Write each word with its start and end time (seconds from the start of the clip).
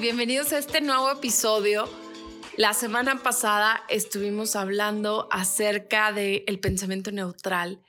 Bienvenidos 0.00 0.54
a 0.54 0.58
este 0.58 0.80
nuevo 0.80 1.10
episodio. 1.10 1.86
La 2.56 2.72
semana 2.72 3.22
pasada 3.22 3.84
estuvimos 3.90 4.56
hablando 4.56 5.28
acerca 5.30 6.10
del 6.10 6.58
pensamiento 6.58 7.12
neutral, 7.12 7.82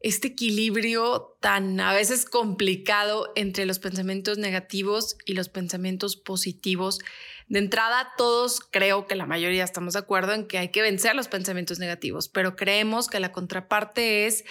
este 0.00 0.28
equilibrio 0.28 1.38
tan 1.40 1.80
a 1.80 1.94
veces 1.94 2.26
complicado 2.26 3.32
entre 3.34 3.64
los 3.64 3.78
pensamientos 3.78 4.36
negativos 4.36 5.16
y 5.24 5.32
los 5.32 5.48
pensamientos 5.48 6.16
positivos. 6.16 7.00
De 7.48 7.60
entrada, 7.60 8.12
todos 8.18 8.60
creo 8.60 9.06
que 9.06 9.14
la 9.14 9.24
mayoría 9.24 9.64
estamos 9.64 9.94
de 9.94 10.00
acuerdo 10.00 10.34
en 10.34 10.46
que 10.46 10.58
hay 10.58 10.68
que 10.68 10.82
vencer 10.82 11.14
los 11.14 11.28
pensamientos 11.28 11.78
negativos, 11.78 12.28
pero 12.28 12.56
creemos 12.56 13.08
que 13.08 13.20
la 13.20 13.32
contraparte 13.32 14.26
es 14.26 14.44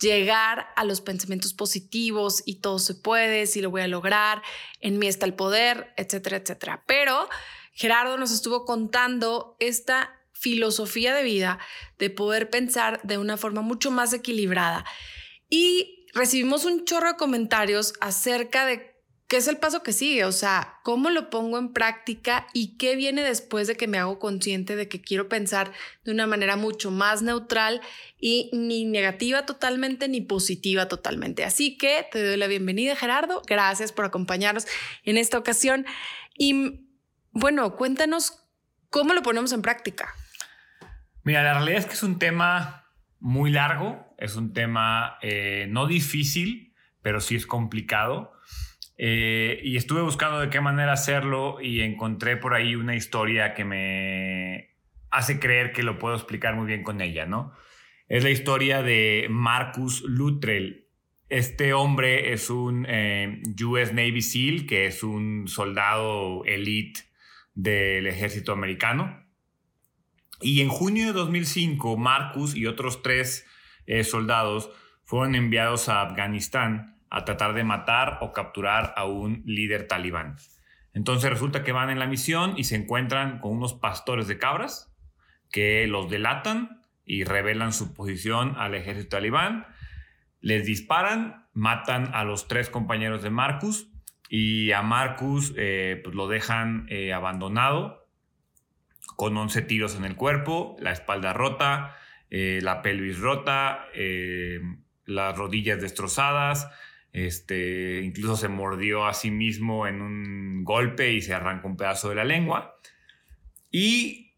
llegar 0.00 0.68
a 0.76 0.84
los 0.84 1.00
pensamientos 1.00 1.54
positivos 1.54 2.42
y 2.46 2.56
todo 2.56 2.78
se 2.78 2.94
puede, 2.94 3.46
si 3.46 3.60
lo 3.60 3.70
voy 3.70 3.82
a 3.82 3.88
lograr, 3.88 4.42
en 4.80 4.98
mí 4.98 5.06
está 5.06 5.26
el 5.26 5.34
poder, 5.34 5.92
etcétera, 5.96 6.38
etcétera. 6.38 6.82
Pero 6.86 7.28
Gerardo 7.72 8.16
nos 8.16 8.32
estuvo 8.32 8.64
contando 8.64 9.56
esta 9.60 10.16
filosofía 10.32 11.14
de 11.14 11.22
vida 11.22 11.58
de 11.98 12.08
poder 12.10 12.48
pensar 12.48 13.00
de 13.02 13.18
una 13.18 13.36
forma 13.36 13.60
mucho 13.60 13.90
más 13.90 14.12
equilibrada. 14.12 14.84
Y 15.50 16.06
recibimos 16.14 16.64
un 16.64 16.84
chorro 16.84 17.08
de 17.08 17.16
comentarios 17.16 17.92
acerca 18.00 18.64
de 18.64 18.89
¿Qué 19.30 19.36
es 19.36 19.46
el 19.46 19.58
paso 19.58 19.84
que 19.84 19.92
sigue? 19.92 20.24
O 20.24 20.32
sea, 20.32 20.80
¿cómo 20.82 21.08
lo 21.08 21.30
pongo 21.30 21.56
en 21.56 21.72
práctica 21.72 22.48
y 22.52 22.76
qué 22.78 22.96
viene 22.96 23.22
después 23.22 23.68
de 23.68 23.76
que 23.76 23.86
me 23.86 23.96
hago 23.96 24.18
consciente 24.18 24.74
de 24.74 24.88
que 24.88 25.00
quiero 25.00 25.28
pensar 25.28 25.70
de 26.02 26.10
una 26.10 26.26
manera 26.26 26.56
mucho 26.56 26.90
más 26.90 27.22
neutral 27.22 27.80
y 28.18 28.50
ni 28.52 28.84
negativa 28.86 29.46
totalmente 29.46 30.08
ni 30.08 30.20
positiva 30.20 30.88
totalmente? 30.88 31.44
Así 31.44 31.78
que 31.78 32.08
te 32.10 32.26
doy 32.26 32.38
la 32.38 32.48
bienvenida, 32.48 32.96
Gerardo. 32.96 33.40
Gracias 33.46 33.92
por 33.92 34.04
acompañarnos 34.04 34.66
en 35.04 35.16
esta 35.16 35.38
ocasión. 35.38 35.86
Y 36.36 36.88
bueno, 37.30 37.76
cuéntanos 37.76 38.42
cómo 38.88 39.14
lo 39.14 39.22
ponemos 39.22 39.52
en 39.52 39.62
práctica. 39.62 40.12
Mira, 41.22 41.44
la 41.44 41.54
realidad 41.54 41.78
es 41.78 41.86
que 41.86 41.94
es 41.94 42.02
un 42.02 42.18
tema 42.18 42.88
muy 43.20 43.52
largo, 43.52 44.12
es 44.18 44.34
un 44.34 44.52
tema 44.52 45.18
eh, 45.22 45.66
no 45.68 45.86
difícil, 45.86 46.74
pero 47.00 47.20
sí 47.20 47.36
es 47.36 47.46
complicado. 47.46 48.32
Eh, 49.02 49.62
y 49.64 49.78
estuve 49.78 50.02
buscando 50.02 50.40
de 50.40 50.50
qué 50.50 50.60
manera 50.60 50.92
hacerlo 50.92 51.58
y 51.58 51.80
encontré 51.80 52.36
por 52.36 52.52
ahí 52.52 52.74
una 52.74 52.94
historia 52.94 53.54
que 53.54 53.64
me 53.64 54.76
hace 55.10 55.40
creer 55.40 55.72
que 55.72 55.82
lo 55.82 55.98
puedo 55.98 56.14
explicar 56.14 56.54
muy 56.54 56.66
bien 56.66 56.82
con 56.82 57.00
ella, 57.00 57.24
¿no? 57.24 57.54
Es 58.08 58.24
la 58.24 58.28
historia 58.28 58.82
de 58.82 59.26
Marcus 59.30 60.02
Luttrell. 60.02 60.86
Este 61.30 61.72
hombre 61.72 62.34
es 62.34 62.50
un 62.50 62.84
eh, 62.86 63.40
US 63.64 63.94
Navy 63.94 64.20
SEAL, 64.20 64.66
que 64.66 64.84
es 64.84 65.02
un 65.02 65.48
soldado 65.48 66.44
elite 66.44 67.00
del 67.54 68.06
ejército 68.06 68.52
americano. 68.52 69.24
Y 70.42 70.60
en 70.60 70.68
junio 70.68 71.06
de 71.06 71.12
2005, 71.14 71.96
Marcus 71.96 72.54
y 72.54 72.66
otros 72.66 73.00
tres 73.00 73.46
eh, 73.86 74.04
soldados 74.04 74.70
fueron 75.04 75.34
enviados 75.36 75.88
a 75.88 76.02
Afganistán 76.02 76.99
a 77.10 77.24
tratar 77.24 77.54
de 77.54 77.64
matar 77.64 78.18
o 78.20 78.32
capturar 78.32 78.94
a 78.96 79.04
un 79.04 79.42
líder 79.44 79.86
talibán. 79.88 80.36
Entonces 80.92 81.30
resulta 81.30 81.62
que 81.62 81.72
van 81.72 81.90
en 81.90 81.98
la 81.98 82.06
misión 82.06 82.54
y 82.56 82.64
se 82.64 82.76
encuentran 82.76 83.40
con 83.40 83.52
unos 83.52 83.74
pastores 83.74 84.26
de 84.28 84.38
cabras 84.38 84.92
que 85.50 85.86
los 85.86 86.08
delatan 86.08 86.82
y 87.04 87.24
revelan 87.24 87.72
su 87.72 87.92
posición 87.92 88.54
al 88.56 88.74
ejército 88.74 89.16
talibán. 89.16 89.66
Les 90.40 90.64
disparan, 90.64 91.48
matan 91.52 92.10
a 92.14 92.24
los 92.24 92.48
tres 92.48 92.70
compañeros 92.70 93.22
de 93.22 93.30
Marcus 93.30 93.88
y 94.28 94.70
a 94.72 94.82
Marcus 94.82 95.52
eh, 95.56 96.00
pues 96.04 96.14
lo 96.14 96.28
dejan 96.28 96.86
eh, 96.88 97.12
abandonado 97.12 98.06
con 99.16 99.36
11 99.36 99.62
tiros 99.62 99.96
en 99.96 100.04
el 100.04 100.16
cuerpo, 100.16 100.76
la 100.78 100.92
espalda 100.92 101.32
rota, 101.32 101.96
eh, 102.30 102.60
la 102.62 102.80
pelvis 102.80 103.18
rota, 103.18 103.86
las 105.04 105.36
rodillas 105.36 105.80
destrozadas, 105.80 106.70
este, 107.12 108.00
incluso 108.02 108.36
se 108.36 108.48
mordió 108.48 109.06
a 109.06 109.14
sí 109.14 109.30
mismo 109.30 109.86
en 109.86 110.00
un 110.00 110.64
golpe 110.64 111.12
y 111.12 111.22
se 111.22 111.34
arrancó 111.34 111.68
un 111.68 111.76
pedazo 111.76 112.08
de 112.08 112.14
la 112.14 112.24
lengua. 112.24 112.76
Y 113.70 114.34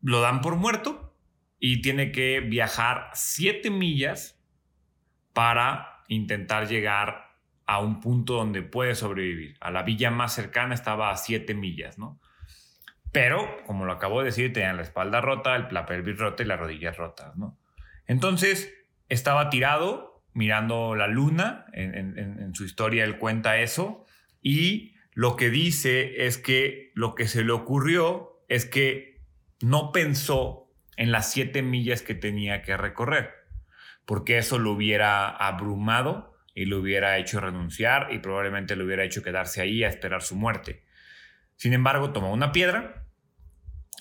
lo 0.00 0.20
dan 0.20 0.40
por 0.40 0.56
muerto 0.56 1.16
y 1.58 1.80
tiene 1.82 2.12
que 2.12 2.40
viajar 2.40 3.10
siete 3.14 3.70
millas 3.70 4.40
para 5.32 6.04
intentar 6.08 6.68
llegar 6.68 7.36
a 7.66 7.80
un 7.80 8.00
punto 8.00 8.34
donde 8.34 8.62
puede 8.62 8.94
sobrevivir. 8.94 9.56
A 9.60 9.70
la 9.70 9.82
villa 9.82 10.10
más 10.10 10.34
cercana 10.34 10.74
estaba 10.74 11.10
a 11.10 11.16
siete 11.16 11.54
millas, 11.54 11.98
¿no? 11.98 12.20
Pero, 13.12 13.62
como 13.66 13.84
lo 13.84 13.92
acabo 13.92 14.20
de 14.20 14.26
decir, 14.26 14.52
tenía 14.52 14.72
la 14.72 14.82
espalda 14.82 15.20
rota, 15.20 15.54
el 15.54 15.66
pelvis 15.66 16.18
rota 16.18 16.42
y 16.42 16.46
las 16.46 16.58
rodillas 16.58 16.96
rotas, 16.96 17.36
¿no? 17.36 17.58
Entonces, 18.06 18.74
estaba 19.08 19.50
tirado 19.50 20.11
mirando 20.34 20.94
la 20.94 21.06
luna, 21.06 21.66
en, 21.72 22.54
su 22.54 22.64
historia 22.64 23.04
él 23.04 23.18
cuenta 23.18 23.58
eso, 23.58 24.06
y 24.40 24.94
lo 25.12 25.36
que 25.36 25.50
dice 25.50 26.26
es 26.26 26.38
que 26.38 26.90
lo 26.94 27.14
que 27.14 27.28
se 27.28 27.44
le 27.44 27.52
ocurrió 27.52 28.42
es 28.48 28.64
que 28.64 29.20
no 29.60 29.92
pensó 29.92 30.70
en 30.96 31.12
las 31.12 31.30
siete 31.30 31.62
millas 31.62 32.02
que 32.02 32.14
tenía 32.14 32.62
que 32.62 32.76
recorrer, 32.76 33.30
porque 34.04 34.38
eso 34.38 34.58
lo 34.58 34.72
hubiera 34.72 35.28
abrumado 35.28 36.34
y 36.54 36.66
lo 36.66 36.78
hubiera 36.78 37.18
hecho 37.18 37.40
renunciar 37.40 38.12
y 38.12 38.18
probablemente 38.18 38.76
lo 38.76 38.84
hubiera 38.84 39.04
hecho 39.04 39.22
quedarse 39.22 39.62
ahí 39.62 39.84
a 39.84 39.88
esperar 39.88 40.22
su 40.22 40.36
muerte. 40.36 40.82
Sin 41.56 41.72
embargo, 41.72 42.12
tomó 42.12 42.32
una 42.32 42.52
piedra, 42.52 43.06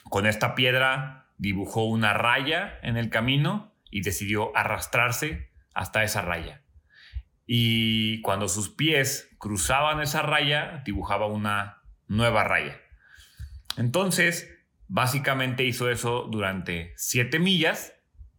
con 0.09 0.25
esta 0.25 0.56
piedra 0.56 1.28
dibujó 1.38 1.86
una 1.86 2.14
raya 2.14 2.80
en 2.84 2.97
el 2.97 3.09
camino 3.09 3.74
y 3.90 4.02
decidió 4.02 4.56
arrastrarse 4.56 5.51
hasta 5.74 6.04
esa 6.04 6.22
raya. 6.22 6.64
Y 7.46 8.22
cuando 8.22 8.48
sus 8.48 8.70
pies 8.70 9.30
cruzaban 9.38 10.02
esa 10.02 10.22
raya, 10.22 10.82
dibujaba 10.86 11.28
una 11.28 11.82
nueva 12.08 12.44
raya. 12.44 12.80
Entonces, 13.78 14.50
básicamente 14.88 15.64
hizo 15.64 15.90
eso 15.90 16.28
durante 16.30 16.94
siete 16.98 17.40
millas 17.40 17.94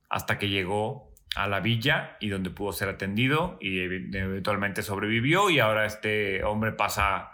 hasta 0.09 0.39
que 0.39 0.49
llegó 0.49 1.13
a 1.35 1.49
la 1.49 1.61
villa 1.61 2.17
y 2.21 2.29
donde 2.29 2.51
pudo 2.51 2.73
ser 2.73 2.91
atendido 2.91 3.57
y 3.61 3.81
eventualmente 3.81 4.83
sobrevivió 4.83 5.49
y 5.49 5.59
ahora 5.59 5.87
este 5.87 6.45
hombre 6.45 6.73
pasa 6.73 7.31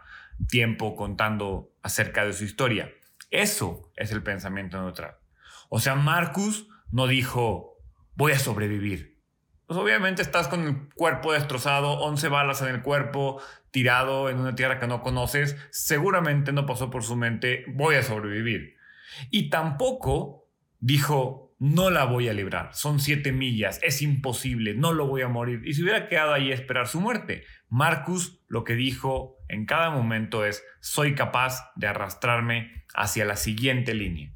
tiempo 0.48 0.94
contando 0.94 1.72
acerca 1.82 2.24
de 2.24 2.32
su 2.32 2.44
historia. 2.44 2.92
Eso 3.30 3.90
es 3.96 4.12
el 4.12 4.22
pensamiento 4.22 4.80
neutral. 4.80 5.16
O 5.68 5.80
sea, 5.80 5.96
Marcus 5.96 6.68
no 6.90 7.08
dijo, 7.08 7.76
voy 8.14 8.32
a 8.32 8.38
sobrevivir 8.38 9.17
pues 9.68 9.78
obviamente 9.78 10.22
estás 10.22 10.48
con 10.48 10.64
el 10.64 10.88
cuerpo 10.94 11.34
destrozado, 11.34 12.00
11 12.00 12.28
balas 12.28 12.62
en 12.62 12.68
el 12.68 12.80
cuerpo, 12.80 13.38
tirado 13.70 14.30
en 14.30 14.38
una 14.38 14.54
tierra 14.54 14.80
que 14.80 14.86
no 14.86 15.02
conoces, 15.02 15.58
seguramente 15.70 16.52
no 16.52 16.64
pasó 16.64 16.88
por 16.88 17.04
su 17.04 17.16
mente, 17.16 17.66
voy 17.68 17.96
a 17.96 18.02
sobrevivir. 18.02 18.76
Y 19.30 19.50
tampoco 19.50 20.48
dijo, 20.80 21.54
no 21.58 21.90
la 21.90 22.04
voy 22.04 22.30
a 22.30 22.32
librar, 22.32 22.72
son 22.72 22.98
siete 22.98 23.30
millas, 23.30 23.78
es 23.82 24.00
imposible, 24.00 24.72
no 24.72 24.94
lo 24.94 25.06
voy 25.06 25.20
a 25.20 25.28
morir. 25.28 25.60
Y 25.66 25.74
se 25.74 25.82
hubiera 25.82 26.08
quedado 26.08 26.32
ahí 26.32 26.50
a 26.50 26.54
esperar 26.54 26.88
su 26.88 27.02
muerte. 27.02 27.44
Marcus 27.68 28.40
lo 28.48 28.64
que 28.64 28.74
dijo 28.74 29.36
en 29.48 29.66
cada 29.66 29.90
momento 29.90 30.46
es, 30.46 30.64
soy 30.80 31.14
capaz 31.14 31.72
de 31.76 31.88
arrastrarme 31.88 32.84
hacia 32.94 33.26
la 33.26 33.36
siguiente 33.36 33.92
línea. 33.92 34.32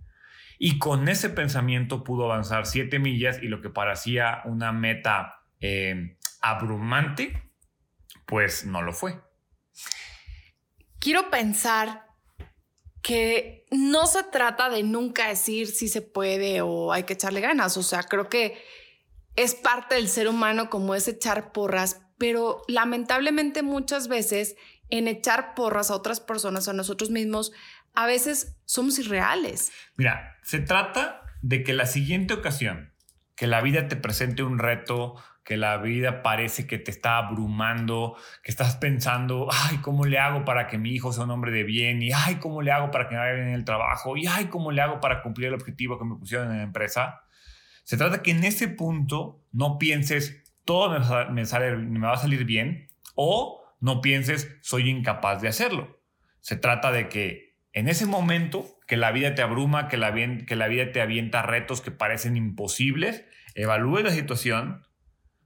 Y 0.64 0.78
con 0.78 1.08
ese 1.08 1.28
pensamiento 1.28 2.04
pudo 2.04 2.26
avanzar 2.26 2.66
siete 2.66 3.00
millas 3.00 3.42
y 3.42 3.48
lo 3.48 3.60
que 3.60 3.68
parecía 3.68 4.42
una 4.44 4.70
meta 4.70 5.42
eh, 5.58 6.16
abrumante, 6.40 7.50
pues 8.26 8.64
no 8.64 8.80
lo 8.80 8.92
fue. 8.92 9.20
Quiero 11.00 11.30
pensar 11.30 12.06
que 13.02 13.66
no 13.72 14.06
se 14.06 14.22
trata 14.22 14.70
de 14.70 14.84
nunca 14.84 15.26
decir 15.26 15.66
si 15.66 15.88
se 15.88 16.00
puede 16.00 16.60
o 16.60 16.92
hay 16.92 17.02
que 17.02 17.14
echarle 17.14 17.40
ganas. 17.40 17.76
O 17.76 17.82
sea, 17.82 18.04
creo 18.04 18.28
que 18.28 18.62
es 19.34 19.56
parte 19.56 19.96
del 19.96 20.08
ser 20.08 20.28
humano 20.28 20.70
como 20.70 20.94
es 20.94 21.08
echar 21.08 21.50
porras, 21.50 22.02
pero 22.18 22.62
lamentablemente 22.68 23.64
muchas 23.64 24.06
veces 24.06 24.54
en 24.92 25.08
echar 25.08 25.54
porras 25.54 25.90
a 25.90 25.96
otras 25.96 26.20
personas, 26.20 26.68
a 26.68 26.72
nosotros 26.72 27.10
mismos, 27.10 27.52
a 27.94 28.06
veces 28.06 28.56
somos 28.64 28.98
irreales. 28.98 29.72
Mira, 29.96 30.36
se 30.44 30.60
trata 30.60 31.22
de 31.40 31.64
que 31.64 31.72
la 31.72 31.86
siguiente 31.86 32.34
ocasión 32.34 32.92
que 33.34 33.46
la 33.46 33.60
vida 33.60 33.88
te 33.88 33.96
presente 33.96 34.42
un 34.42 34.58
reto, 34.58 35.16
que 35.44 35.56
la 35.56 35.78
vida 35.78 36.22
parece 36.22 36.66
que 36.66 36.78
te 36.78 36.90
está 36.90 37.18
abrumando, 37.18 38.16
que 38.42 38.50
estás 38.50 38.76
pensando, 38.76 39.48
ay, 39.50 39.78
¿cómo 39.78 40.04
le 40.04 40.18
hago 40.18 40.44
para 40.44 40.68
que 40.68 40.78
mi 40.78 40.90
hijo 40.90 41.12
sea 41.12 41.24
un 41.24 41.30
hombre 41.30 41.50
de 41.50 41.64
bien? 41.64 42.02
Y 42.02 42.12
ay, 42.12 42.36
¿cómo 42.36 42.62
le 42.62 42.70
hago 42.70 42.90
para 42.90 43.08
que 43.08 43.14
me 43.14 43.20
vaya 43.20 43.32
bien 43.32 43.48
en 43.48 43.54
el 43.54 43.64
trabajo? 43.64 44.16
Y 44.16 44.26
ay, 44.26 44.44
¿cómo 44.46 44.70
le 44.70 44.82
hago 44.82 45.00
para 45.00 45.22
cumplir 45.22 45.48
el 45.48 45.54
objetivo 45.54 45.98
que 45.98 46.04
me 46.04 46.16
pusieron 46.16 46.52
en 46.52 46.58
la 46.58 46.62
empresa? 46.62 47.22
Se 47.82 47.96
trata 47.96 48.22
que 48.22 48.30
en 48.30 48.44
ese 48.44 48.68
punto 48.68 49.40
no 49.50 49.78
pienses, 49.78 50.44
todo 50.64 50.96
me, 51.30 51.44
sale, 51.44 51.76
me 51.76 52.06
va 52.06 52.12
a 52.12 52.18
salir 52.18 52.44
bien, 52.44 52.88
o 53.16 53.61
no 53.82 54.00
pienses, 54.00 54.48
soy 54.62 54.88
incapaz 54.88 55.42
de 55.42 55.48
hacerlo. 55.48 56.00
Se 56.40 56.56
trata 56.56 56.92
de 56.92 57.08
que 57.08 57.58
en 57.72 57.88
ese 57.88 58.06
momento 58.06 58.78
que 58.86 58.96
la 58.96 59.10
vida 59.10 59.34
te 59.34 59.42
abruma, 59.42 59.88
que 59.88 59.96
la, 59.96 60.10
vida 60.12 60.92
te 60.92 61.00
avienta 61.00 61.42
retos 61.42 61.80
que 61.80 61.90
parecen 61.90 62.36
imposibles, 62.36 63.24
evalúes 63.56 64.04
la 64.04 64.12
situación, 64.12 64.86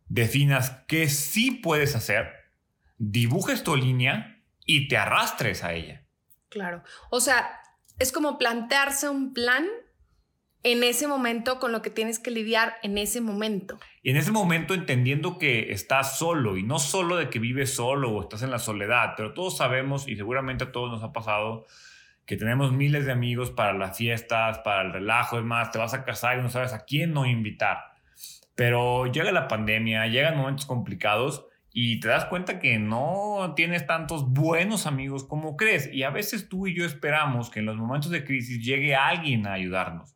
definas 0.06 0.82
qué 0.86 1.08
sí 1.08 1.50
puedes 1.50 1.96
hacer, 1.96 2.30
dibujes 2.98 3.64
tu 3.64 3.74
línea 3.74 4.42
y 4.66 4.88
te 4.88 4.98
arrastres 4.98 5.64
a 5.64 5.72
ella. 5.72 6.04
Claro. 6.50 6.82
O 7.10 7.20
sea, 7.20 7.60
es 7.98 8.12
como 8.12 8.36
plantearse 8.36 9.08
un 9.08 9.32
plan 9.32 9.66
en 10.66 10.82
ese 10.82 11.06
momento 11.06 11.60
con 11.60 11.70
lo 11.70 11.80
que 11.80 11.90
tienes 11.90 12.18
que 12.18 12.32
lidiar 12.32 12.74
en 12.82 12.98
ese 12.98 13.20
momento. 13.20 13.78
Y 14.02 14.10
en 14.10 14.16
ese 14.16 14.32
momento 14.32 14.74
entendiendo 14.74 15.38
que 15.38 15.70
estás 15.70 16.18
solo 16.18 16.56
y 16.56 16.64
no 16.64 16.80
solo 16.80 17.16
de 17.16 17.30
que 17.30 17.38
vives 17.38 17.72
solo 17.72 18.10
o 18.10 18.20
estás 18.20 18.42
en 18.42 18.50
la 18.50 18.58
soledad, 18.58 19.14
pero 19.16 19.32
todos 19.32 19.56
sabemos 19.56 20.08
y 20.08 20.16
seguramente 20.16 20.64
a 20.64 20.72
todos 20.72 20.90
nos 20.90 21.04
ha 21.04 21.12
pasado 21.12 21.66
que 22.26 22.36
tenemos 22.36 22.72
miles 22.72 23.06
de 23.06 23.12
amigos 23.12 23.52
para 23.52 23.74
las 23.74 23.96
fiestas, 23.96 24.58
para 24.58 24.82
el 24.82 24.92
relajo, 24.92 25.38
es 25.38 25.44
más, 25.44 25.70
te 25.70 25.78
vas 25.78 25.94
a 25.94 26.04
casar 26.04 26.36
y 26.36 26.42
no 26.42 26.48
sabes 26.48 26.72
a 26.72 26.84
quién 26.84 27.12
no 27.12 27.26
invitar. 27.26 27.78
Pero 28.56 29.06
llega 29.06 29.30
la 29.30 29.46
pandemia, 29.46 30.08
llegan 30.08 30.36
momentos 30.36 30.66
complicados 30.66 31.46
y 31.72 32.00
te 32.00 32.08
das 32.08 32.24
cuenta 32.24 32.58
que 32.58 32.80
no 32.80 33.52
tienes 33.54 33.86
tantos 33.86 34.32
buenos 34.32 34.88
amigos 34.88 35.22
como 35.22 35.56
crees. 35.56 35.88
Y 35.92 36.02
a 36.02 36.10
veces 36.10 36.48
tú 36.48 36.66
y 36.66 36.74
yo 36.74 36.84
esperamos 36.84 37.50
que 37.50 37.60
en 37.60 37.66
los 37.66 37.76
momentos 37.76 38.10
de 38.10 38.24
crisis 38.24 38.64
llegue 38.64 38.96
alguien 38.96 39.46
a 39.46 39.52
ayudarnos. 39.52 40.15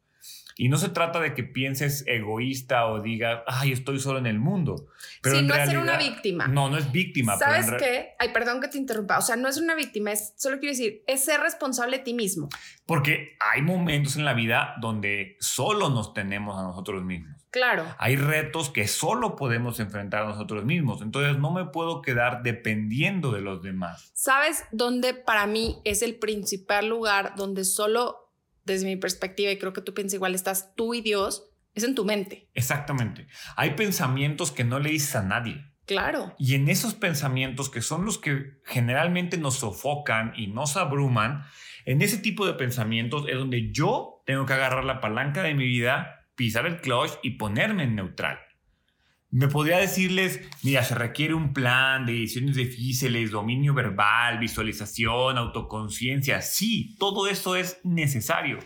Y 0.61 0.69
no 0.69 0.77
se 0.77 0.91
trata 0.91 1.21
de 1.21 1.33
que 1.33 1.43
pienses 1.43 2.05
egoísta 2.07 2.85
o 2.85 3.01
digas, 3.01 3.41
ay, 3.47 3.73
estoy 3.73 3.99
solo 3.99 4.19
en 4.19 4.27
el 4.27 4.39
mundo. 4.39 4.89
Pero 5.23 5.39
sí, 5.39 5.47
no 5.47 5.55
es 5.55 5.71
ser 5.71 5.79
una 5.79 5.97
víctima. 5.97 6.49
No, 6.49 6.69
no 6.69 6.77
es 6.77 6.93
víctima. 6.93 7.39
¿Sabes 7.39 7.71
qué? 7.79 8.11
Ay, 8.19 8.29
perdón 8.35 8.61
que 8.61 8.69
te 8.69 8.77
interrumpa. 8.77 9.17
O 9.17 9.23
sea, 9.23 9.37
no 9.37 9.49
es 9.49 9.57
una 9.57 9.75
víctima, 9.75 10.13
es, 10.13 10.35
solo 10.37 10.59
quiero 10.59 10.73
decir, 10.73 11.03
es 11.07 11.25
ser 11.25 11.41
responsable 11.41 11.97
de 11.97 12.05
ti 12.05 12.13
mismo. 12.13 12.51
Porque 12.85 13.39
hay 13.41 13.63
momentos 13.63 14.17
en 14.17 14.27
la 14.27 14.35
vida 14.35 14.75
donde 14.83 15.39
solo 15.41 15.89
nos 15.89 16.13
tenemos 16.13 16.59
a 16.59 16.63
nosotros 16.63 17.03
mismos. 17.05 17.41
Claro. 17.51 17.87
Hay 17.97 18.17
retos 18.17 18.69
que 18.69 18.87
solo 18.87 19.37
podemos 19.37 19.81
enfrentar 19.81 20.25
a 20.25 20.27
nosotros 20.27 20.67
mismos. 20.67 21.01
Entonces 21.01 21.39
no 21.39 21.53
me 21.53 21.65
puedo 21.65 22.03
quedar 22.03 22.43
dependiendo 22.43 23.33
de 23.33 23.41
los 23.41 23.63
demás. 23.63 24.11
¿Sabes 24.13 24.65
dónde 24.73 25.15
para 25.15 25.47
mí 25.47 25.81
es 25.85 26.03
el 26.03 26.17
principal 26.17 26.87
lugar 26.87 27.33
donde 27.35 27.65
solo 27.65 28.30
desde 28.65 28.87
mi 28.87 28.97
perspectiva, 28.97 29.51
y 29.51 29.59
creo 29.59 29.73
que 29.73 29.81
tú 29.81 29.95
piensas 29.95 30.15
igual, 30.15 30.35
estás 30.35 30.75
tú 30.75 30.95
y 30.95 31.01
Dios, 31.01 31.51
es 31.75 31.85
en 31.85 31.95
tu 31.95 32.05
mente. 32.05 32.49
Exactamente. 32.55 33.27
Hay 33.57 33.71
pensamientos 33.71 34.51
que 34.51 34.65
no 34.65 34.79
le 34.79 34.91
dices 34.91 35.17
a 35.17 35.23
nadie. 35.23 35.65
Claro. 35.87 36.35
Y 36.39 36.55
en 36.55 36.69
esos 36.69 36.95
pensamientos 36.95 37.69
que 37.69 37.83
son 37.83 38.05
los 38.05 38.19
que 38.19 38.61
generalmente 38.65 39.39
nos 39.39 39.57
sofocan 39.57 40.33
y 40.37 40.47
nos 40.47 40.77
abruman, 40.77 41.45
en 41.85 42.03
ese 42.03 42.19
tipo 42.19 42.47
de 42.47 42.55
pensamientos 42.55 43.25
es 43.29 43.37
donde 43.37 43.73
yo 43.73 44.23
tengo 44.27 44.47
que 44.47 44.53
agarrar 44.53 44.85
la 44.85 45.01
palanca 45.01 45.43
de 45.43 45.55
mi 45.55 45.67
vida, 45.67 46.27
pisar 46.37 46.67
el 46.67 46.81
clutch 46.81 47.13
y 47.23 47.31
ponerme 47.31 47.85
en 47.85 47.97
neutral. 47.97 48.39
Me 49.31 49.47
podría 49.47 49.79
decirles, 49.79 50.41
mira, 50.65 50.83
se 50.83 50.97
requiere 50.97 51.35
un 51.35 51.53
plan 51.53 52.05
de 52.05 52.15
decisiones 52.15 52.57
difíciles, 52.57 53.31
dominio 53.31 53.75
verbal, 53.75 54.39
visualización, 54.39 55.39
autoconciencia. 55.39 56.43
Sí, 56.43 56.97
todo 56.99 57.29
eso 57.29 57.55
es 57.55 57.81
necesario. 57.85 58.59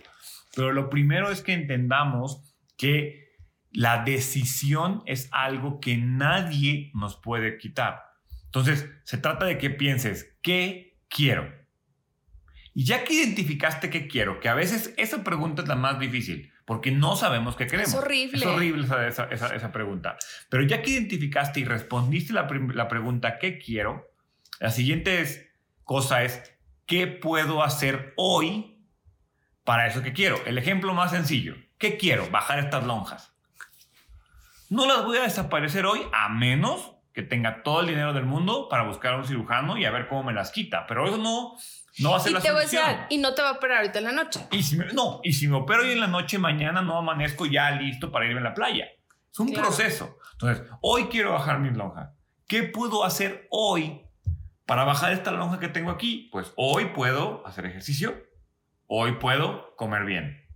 Pero 0.56 0.72
lo 0.72 0.88
primero 0.88 1.30
es 1.30 1.42
que 1.42 1.52
entendamos 1.52 2.42
que 2.78 3.24
la 3.72 4.04
decisión 4.04 5.02
es 5.04 5.28
algo 5.32 5.80
que 5.80 5.98
nadie 5.98 6.90
nos 6.94 7.16
puede 7.16 7.58
quitar. 7.58 8.02
Entonces, 8.46 8.88
se 9.04 9.18
trata 9.18 9.46
de 9.46 9.58
que 9.58 9.68
pienses, 9.68 10.38
¿qué 10.40 11.00
quiero? 11.08 11.52
Y 12.72 12.84
ya 12.84 13.04
que 13.04 13.14
identificaste 13.14 13.90
qué 13.90 14.06
quiero, 14.06 14.40
que 14.40 14.48
a 14.48 14.54
veces 14.54 14.94
esa 14.96 15.24
pregunta 15.24 15.62
es 15.62 15.68
la 15.68 15.76
más 15.76 15.98
difícil, 15.98 16.52
porque 16.64 16.90
no 16.90 17.16
sabemos 17.16 17.56
qué 17.56 17.66
queremos. 17.66 17.92
Es 17.92 17.98
horrible. 17.98 18.38
Es 18.38 18.46
horrible 18.46 18.84
esa, 18.84 19.06
esa, 19.08 19.54
esa, 19.54 19.72
pregunta. 19.72 20.16
Pero 20.48 20.62
ya 20.62 20.82
que 20.82 20.90
identificaste 20.90 21.60
y 21.60 21.64
respondiste 21.64 22.32
la, 22.32 22.48
la 22.74 22.88
pregunta 22.88 23.38
¿qué 23.38 23.58
quiero? 23.58 24.10
La 24.60 24.70
siguiente 24.70 25.52
cosa 25.84 26.22
es 26.22 26.54
¿qué 26.86 27.06
puedo 27.06 27.62
hacer 27.62 28.14
hoy 28.16 28.78
para 29.64 29.86
eso 29.86 30.02
que 30.02 30.12
quiero? 30.12 30.40
El 30.46 30.58
ejemplo 30.58 30.94
más 30.94 31.10
sencillo. 31.10 31.56
¿Qué 31.78 31.96
quiero? 31.96 32.30
Bajar 32.30 32.58
estas 32.58 32.84
lonjas. 32.84 33.32
No 34.70 34.86
las 34.86 35.04
voy 35.04 35.18
a 35.18 35.22
desaparecer 35.22 35.86
hoy 35.86 36.00
a 36.12 36.28
menos 36.28 36.92
que 37.12 37.22
tenga 37.22 37.62
todo 37.62 37.80
el 37.80 37.86
dinero 37.86 38.12
del 38.12 38.24
mundo 38.24 38.68
para 38.68 38.84
buscar 38.84 39.14
a 39.14 39.18
un 39.18 39.26
cirujano 39.26 39.76
y 39.78 39.84
a 39.84 39.90
ver 39.90 40.08
cómo 40.08 40.24
me 40.24 40.32
las 40.32 40.50
quita. 40.50 40.86
Pero 40.86 41.06
eso 41.06 41.18
no, 41.18 41.56
no 41.98 42.10
va 42.10 42.16
a 42.16 42.20
ser 42.20 42.30
y 42.30 42.34
la 42.34 42.40
te 42.40 42.48
solución. 42.48 42.82
Voy 42.82 42.92
a 42.92 42.96
decir, 42.96 43.06
y 43.10 43.18
no 43.18 43.34
te 43.34 43.42
va 43.42 43.50
a 43.50 43.52
operar 43.52 43.78
ahorita 43.78 43.98
en 43.98 44.04
la 44.04 44.12
noche. 44.12 44.46
Y 44.50 44.62
si 44.62 44.76
me, 44.76 44.86
no, 44.92 45.20
y 45.22 45.32
si 45.32 45.48
me 45.48 45.56
opero 45.56 45.82
hoy 45.82 45.92
en 45.92 46.00
la 46.00 46.06
noche, 46.06 46.38
mañana 46.38 46.82
no 46.82 46.98
amanezco 46.98 47.46
ya 47.46 47.70
listo 47.72 48.10
para 48.10 48.26
irme 48.26 48.40
a 48.40 48.44
la 48.44 48.54
playa. 48.54 48.86
Es 49.32 49.38
un 49.38 49.52
proceso. 49.52 50.18
Entonces, 50.32 50.68
hoy 50.80 51.04
quiero 51.04 51.32
bajar 51.32 51.60
mis 51.60 51.76
lonjas. 51.76 52.10
¿Qué 52.46 52.64
puedo 52.64 53.04
hacer 53.04 53.46
hoy 53.50 54.02
para 54.66 54.84
bajar 54.84 55.12
esta 55.12 55.30
lonja 55.30 55.58
que 55.58 55.68
tengo 55.68 55.90
aquí? 55.90 56.28
Pues 56.32 56.52
hoy 56.56 56.86
puedo 56.86 57.46
hacer 57.46 57.66
ejercicio. 57.66 58.14
Hoy 58.86 59.12
puedo 59.12 59.74
comer 59.76 60.04
bien. 60.04 60.46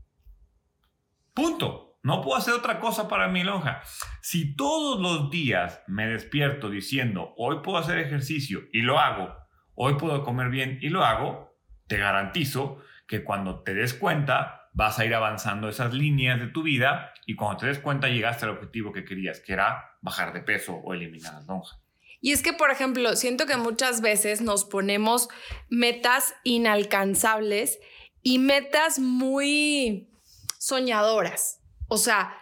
Punto. 1.35 1.89
No 2.03 2.23
puedo 2.23 2.37
hacer 2.37 2.55
otra 2.55 2.79
cosa 2.79 3.09
para 3.09 3.29
mi 3.29 3.43
lonja. 3.43 3.83
Si 4.23 4.55
todos 4.55 5.01
los 5.01 5.31
días 5.31 5.83
me 5.89 6.07
despierto 6.07 6.71
diciendo, 6.71 7.35
hoy 7.37 7.59
puedo 7.63 7.79
hacer 7.79 7.99
ejercicio 7.99 8.61
y 8.73 8.83
lo 8.83 8.99
hago, 9.01 9.35
hoy 9.81 9.95
puedo 9.95 10.25
comer 10.25 10.51
bien 10.51 10.79
y 10.83 10.89
lo 10.89 11.05
hago, 11.05 11.57
te 11.87 11.97
garantizo 11.97 12.79
que 13.07 13.23
cuando 13.23 13.63
te 13.63 13.75
des 13.75 13.95
cuenta 13.95 14.69
vas 14.75 14.99
a 14.99 15.07
ir 15.07 15.15
avanzando 15.15 15.69
esas 15.69 15.95
líneas 15.95 16.41
de 16.41 16.49
tu 16.49 16.65
vida 16.65 17.13
y 17.27 17.37
cuando 17.37 17.59
te 17.59 17.67
des 17.67 17.79
cuenta 17.79 18.09
llegaste 18.09 18.45
al 18.45 18.53
objetivo 18.53 18.93
que 18.93 19.05
querías, 19.05 19.41
que 19.41 19.53
era 19.53 19.97
bajar 20.01 20.33
de 20.33 20.41
peso 20.41 20.75
o 20.75 20.95
eliminar 20.95 21.35
las 21.35 21.47
lonjas. 21.47 21.81
Y 22.21 22.33
es 22.33 22.43
que, 22.43 22.53
por 22.53 22.73
ejemplo, 22.73 23.15
siento 23.15 23.47
que 23.47 23.57
muchas 23.57 24.01
veces 24.01 24.41
nos 24.41 24.65
ponemos 24.65 25.29
metas 25.69 26.35
inalcanzables 26.43 27.79
y 28.23 28.41
metas 28.41 28.99
muy 28.99 30.09
soñadoras. 30.59 31.61
O 31.87 31.99
sea, 31.99 32.35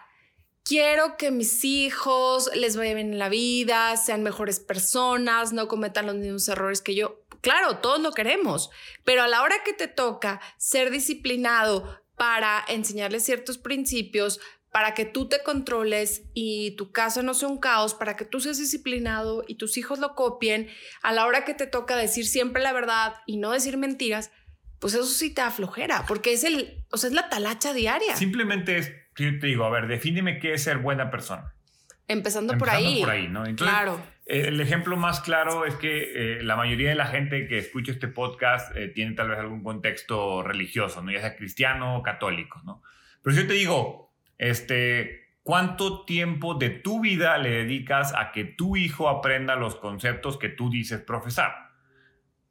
quiero 0.63 1.15
que 1.17 1.29
mis 1.29 1.63
hijos 1.63 2.49
les 2.55 2.75
vaya 2.75 2.95
bien 2.95 3.13
en 3.13 3.19
la 3.19 3.29
vida, 3.29 3.95
sean 3.97 4.23
mejores 4.23 4.59
personas, 4.59 5.53
no 5.53 5.67
cometan 5.67 6.07
los 6.07 6.15
mismos 6.15 6.47
errores 6.49 6.81
que 6.81 6.95
yo. 6.95 7.26
Claro, 7.41 7.77
todos 7.77 7.99
lo 7.99 8.11
queremos, 8.11 8.69
pero 9.03 9.23
a 9.23 9.27
la 9.27 9.41
hora 9.41 9.63
que 9.63 9.73
te 9.73 9.87
toca 9.87 10.41
ser 10.57 10.89
disciplinado 10.91 12.01
para 12.15 12.63
enseñarles 12.67 13.23
ciertos 13.23 13.57
principios, 13.57 14.39
para 14.71 14.93
que 14.93 15.05
tú 15.05 15.27
te 15.27 15.41
controles 15.43 16.23
y 16.33 16.75
tu 16.77 16.91
casa 16.91 17.23
no 17.23 17.33
sea 17.33 17.47
un 17.47 17.57
caos, 17.57 17.93
para 17.93 18.15
que 18.15 18.25
tú 18.25 18.39
seas 18.39 18.57
disciplinado 18.57 19.43
y 19.47 19.55
tus 19.55 19.77
hijos 19.77 19.99
lo 19.99 20.13
copien, 20.15 20.67
a 21.01 21.13
la 21.13 21.25
hora 21.25 21.45
que 21.45 21.53
te 21.53 21.67
toca 21.67 21.95
decir 21.95 22.27
siempre 22.27 22.61
la 22.61 22.73
verdad 22.73 23.15
y 23.25 23.37
no 23.37 23.51
decir 23.51 23.77
mentiras, 23.77 24.31
pues 24.79 24.93
eso 24.93 25.05
sí 25.05 25.33
te 25.33 25.41
aflojera, 25.41 26.05
porque 26.07 26.33
es 26.33 26.43
el, 26.43 26.85
o 26.91 26.97
sea, 26.97 27.09
es 27.09 27.15
la 27.15 27.29
talacha 27.29 27.73
diaria. 27.73 28.15
Simplemente 28.15 28.77
es, 28.77 28.91
yo 29.15 29.39
te 29.39 29.47
digo, 29.47 29.63
a 29.63 29.69
ver, 29.69 29.87
defíneme 29.87 30.39
qué 30.39 30.53
es 30.53 30.63
ser 30.63 30.77
buena 30.77 31.09
persona. 31.09 31.53
Empezando, 32.07 32.57
por 32.57 32.69
ahí. 32.69 33.01
por 33.01 33.09
ahí, 33.09 33.27
¿no? 33.27 33.43
claro. 33.55 34.01
El 34.27 34.59
ejemplo 34.59 34.97
más 34.97 35.21
claro 35.21 35.65
es 35.65 35.75
que 35.75 36.39
eh, 36.39 36.43
la 36.43 36.57
mayoría 36.57 36.89
de 36.89 36.95
la 36.95 37.05
gente 37.05 37.47
que 37.47 37.57
escucha 37.57 37.93
este 37.93 38.09
podcast 38.09 38.75
eh, 38.75 38.89
tiene 38.89 39.13
tal 39.13 39.29
vez 39.29 39.39
algún 39.39 39.63
contexto 39.63 40.43
religioso, 40.43 41.01
¿no? 41.01 41.11
ya 41.11 41.21
sea 41.21 41.37
cristiano 41.37 41.97
o 41.97 42.03
católico. 42.03 42.61
¿no? 42.65 42.83
Pero 43.21 43.35
si 43.35 43.43
yo 43.43 43.47
te 43.47 43.53
digo, 43.53 44.11
este, 44.37 45.29
¿cuánto 45.43 46.03
tiempo 46.03 46.55
de 46.55 46.69
tu 46.69 46.99
vida 46.99 47.37
le 47.37 47.51
dedicas 47.51 48.13
a 48.13 48.33
que 48.33 48.43
tu 48.43 48.75
hijo 48.75 49.07
aprenda 49.07 49.55
los 49.55 49.75
conceptos 49.77 50.37
que 50.37 50.49
tú 50.49 50.69
dices 50.69 50.99
profesar? 50.99 51.66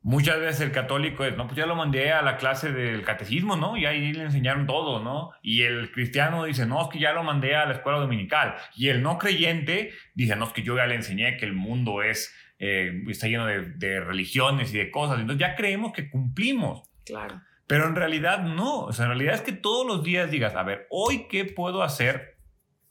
Muchas 0.07 0.39
veces 0.39 0.61
el 0.61 0.71
católico 0.71 1.25
es, 1.25 1.37
no, 1.37 1.49
pues 1.49 1.57
ya 1.57 1.67
lo 1.67 1.75
mandé 1.75 2.13
a 2.13 2.23
la 2.23 2.37
clase 2.37 2.71
del 2.71 3.03
catecismo, 3.03 3.57
¿no? 3.57 3.77
Y 3.77 3.87
ahí 3.87 4.13
le 4.13 4.23
enseñaron 4.23 4.65
todo, 4.65 5.03
¿no? 5.03 5.33
Y 5.43 5.63
el 5.63 5.91
cristiano 5.91 6.45
dice, 6.45 6.65
no, 6.65 6.81
es 6.81 6.89
que 6.91 7.01
ya 7.01 7.13
lo 7.13 7.25
mandé 7.25 7.57
a 7.57 7.67
la 7.67 7.73
escuela 7.73 7.99
dominical. 7.99 8.55
Y 8.77 8.89
el 8.89 9.03
no 9.03 9.19
creyente 9.19 9.91
dice, 10.15 10.37
no, 10.37 10.45
es 10.45 10.53
que 10.53 10.63
yo 10.63 10.77
ya 10.77 10.87
le 10.87 10.95
enseñé 10.95 11.37
que 11.39 11.45
el 11.45 11.55
mundo 11.55 12.05
es 12.05 12.33
eh, 12.61 13.03
está 13.09 13.27
lleno 13.27 13.47
de, 13.47 13.63
de, 13.63 13.99
religiones 13.99 14.73
y 14.73 14.79
de 14.79 14.93
cosas. 14.93 15.19
Entonces 15.19 15.41
ya 15.41 15.57
creemos 15.57 15.93
que 15.93 16.09
cumplimos. 16.09 16.89
Claro. 17.05 17.43
Pero 17.67 17.89
en 17.89 17.97
realidad 17.97 18.45
no. 18.45 18.83
O 18.83 18.93
sea, 18.93 19.07
en 19.07 19.11
realidad 19.11 19.35
es 19.35 19.41
que 19.41 19.55
todos 19.55 19.85
los 19.85 20.05
días 20.05 20.31
digas, 20.31 20.55
a 20.55 20.63
ver, 20.63 20.87
hoy 20.89 21.27
qué 21.29 21.47
puedo 21.47 21.83
hacer. 21.83 22.37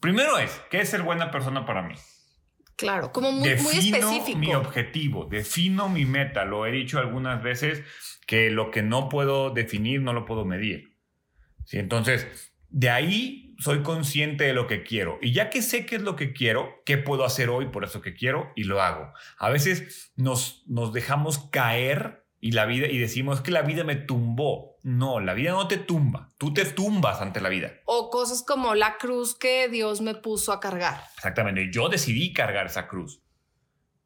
Primero 0.00 0.36
es, 0.36 0.60
¿qué 0.70 0.80
es 0.80 0.90
ser 0.90 1.00
buena 1.00 1.30
persona 1.30 1.64
para 1.64 1.80
mí? 1.80 1.94
Claro, 2.76 3.10
como 3.10 3.32
muy, 3.32 3.48
defino 3.48 3.70
muy 3.70 3.78
específico. 3.78 4.38
mi 4.38 4.54
objetivo, 4.54 5.24
defino 5.24 5.88
mi 5.88 6.04
meta. 6.04 6.44
Lo 6.44 6.66
he 6.66 6.72
dicho 6.72 6.98
algunas 6.98 7.42
veces 7.42 7.82
que 8.26 8.50
lo 8.50 8.70
que 8.70 8.82
no 8.82 9.08
puedo 9.08 9.50
definir 9.50 10.02
no 10.02 10.12
lo 10.12 10.26
puedo 10.26 10.44
medir. 10.44 10.96
¿Sí? 11.64 11.78
Entonces, 11.78 12.52
de 12.68 12.90
ahí 12.90 13.54
soy 13.58 13.82
consciente 13.82 14.44
de 14.44 14.52
lo 14.52 14.66
que 14.66 14.82
quiero. 14.82 15.18
Y 15.22 15.32
ya 15.32 15.48
que 15.48 15.62
sé 15.62 15.86
qué 15.86 15.96
es 15.96 16.02
lo 16.02 16.16
que 16.16 16.32
quiero, 16.32 16.82
qué 16.84 16.98
puedo 16.98 17.24
hacer 17.24 17.48
hoy 17.48 17.66
por 17.66 17.84
eso 17.84 18.02
que 18.02 18.14
quiero 18.14 18.52
y 18.54 18.64
lo 18.64 18.82
hago. 18.82 19.12
A 19.38 19.48
veces 19.48 20.12
nos, 20.16 20.62
nos 20.66 20.92
dejamos 20.92 21.38
caer 21.38 22.26
y 22.40 22.52
la 22.52 22.66
vida 22.66 22.86
y 22.86 22.98
decimos 22.98 23.40
que 23.40 23.50
la 23.50 23.62
vida 23.62 23.84
me 23.84 23.96
tumbó. 23.96 24.75
No, 24.86 25.18
la 25.18 25.34
vida 25.34 25.50
no 25.50 25.66
te 25.66 25.78
tumba, 25.78 26.30
tú 26.38 26.54
te 26.54 26.64
tumbas 26.64 27.20
ante 27.20 27.40
la 27.40 27.48
vida. 27.48 27.72
O 27.86 28.08
cosas 28.08 28.44
como 28.46 28.76
la 28.76 28.98
cruz 28.98 29.34
que 29.34 29.68
Dios 29.68 30.00
me 30.00 30.14
puso 30.14 30.52
a 30.52 30.60
cargar. 30.60 31.02
Exactamente, 31.16 31.72
yo 31.72 31.88
decidí 31.88 32.32
cargar 32.32 32.66
esa 32.66 32.86
cruz. 32.86 33.20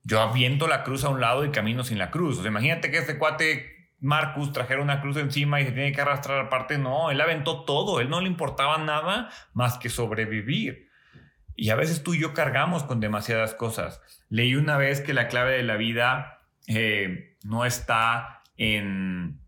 Yo 0.05 0.23
aviento 0.23 0.69
la 0.69 0.83
cruz 0.83 1.05
a 1.05 1.11
un 1.11 1.21
lado 1.21 1.45
y 1.45 1.51
camino 1.51 1.85
sin 1.85 1.99
la 1.99 2.11
cruz. 2.11 2.39
O 2.39 2.41
sea, 2.41 2.51
imagínate 2.51 2.91
que 2.91 2.97
este 2.97 3.19
cuate 3.19 3.91
Marcus 3.99 4.55
trajera 4.55 4.81
una 4.81 5.03
cruz 5.03 5.19
encima 5.19 5.61
y 5.61 5.67
se 5.67 5.73
tiene 5.73 5.93
que 5.93 6.01
arrastrar 6.01 6.47
aparte. 6.47 6.79
No, 6.79 7.11
él 7.11 7.21
aventó 7.21 7.67
todo, 7.67 8.01
él 8.01 8.09
no 8.09 8.23
le 8.23 8.29
importaba 8.29 8.79
nada 8.79 9.29
más 9.53 9.77
que 9.77 9.91
sobrevivir. 9.91 10.89
Y 11.57 11.69
a 11.69 11.77
veces 11.77 12.03
tú 12.03 12.15
y 12.15 12.23
yo 12.23 12.33
cargamos 12.33 12.85
con 12.85 13.01
demasiadas 13.01 13.55
cosas. 13.55 14.01
Leí 14.31 14.55
una 14.55 14.79
vez 14.79 15.03
que 15.03 15.13
la 15.13 15.29
clave 15.29 15.59
de 15.59 15.63
la 15.63 15.77
vida 15.77 16.41
eh, 16.69 17.37
no 17.45 17.67
está 17.67 18.43
en... 18.57 19.40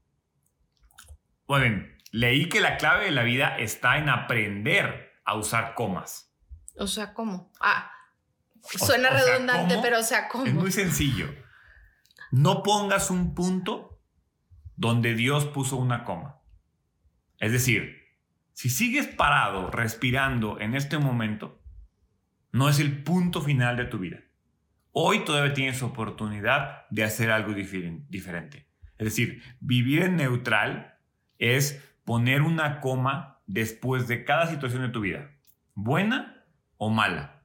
Bueno, 1.59 1.85
leí 2.13 2.49
que 2.49 2.63
la 2.63 2.79
clave 2.79 3.05
de 3.05 3.11
la 3.11 3.25
vida 3.25 3.59
está 3.59 3.99
en 3.99 4.09
aprender 4.09 5.13
a 5.27 5.35
usar 5.35 5.75
comas. 5.75 6.35
O 6.79 6.87
sea, 6.87 7.13
¿cómo? 7.13 7.53
Ah, 7.61 7.93
suena 8.63 9.11
o 9.11 9.13
redundante, 9.13 9.77
pero 9.83 9.99
o 9.99 10.03
sea, 10.03 10.29
¿cómo? 10.29 10.47
Es 10.47 10.55
muy 10.55 10.73
sencillo. 10.73 11.29
No 12.31 12.63
pongas 12.63 13.11
un 13.11 13.35
punto 13.35 14.01
donde 14.77 15.13
Dios 15.13 15.45
puso 15.45 15.77
una 15.77 16.05
coma. 16.05 16.41
Es 17.39 17.53
decir, 17.53 17.99
si 18.55 18.71
sigues 18.71 19.07
parado, 19.07 19.71
respirando 19.71 20.59
en 20.59 20.75
este 20.75 20.97
momento, 20.97 21.63
no 22.51 22.71
es 22.71 22.79
el 22.79 23.03
punto 23.03 23.43
final 23.43 23.77
de 23.77 23.85
tu 23.85 23.99
vida. 23.99 24.21
Hoy 24.93 25.23
todavía 25.27 25.53
tienes 25.53 25.83
oportunidad 25.83 26.87
de 26.89 27.05
hacer 27.05 27.31
algo 27.31 27.53
diferen- 27.53 28.07
diferente. 28.09 28.71
Es 28.97 29.05
decir, 29.05 29.43
vivir 29.61 30.03
en 30.05 30.17
neutral 30.17 30.92
es 31.43 31.83
poner 32.05 32.43
una 32.43 32.81
coma 32.81 33.41
después 33.47 34.07
de 34.07 34.25
cada 34.25 34.47
situación 34.47 34.83
de 34.83 34.91
tu 34.91 35.01
vida, 35.01 35.33
buena 35.75 36.45
o 36.77 36.89
mala. 36.89 37.43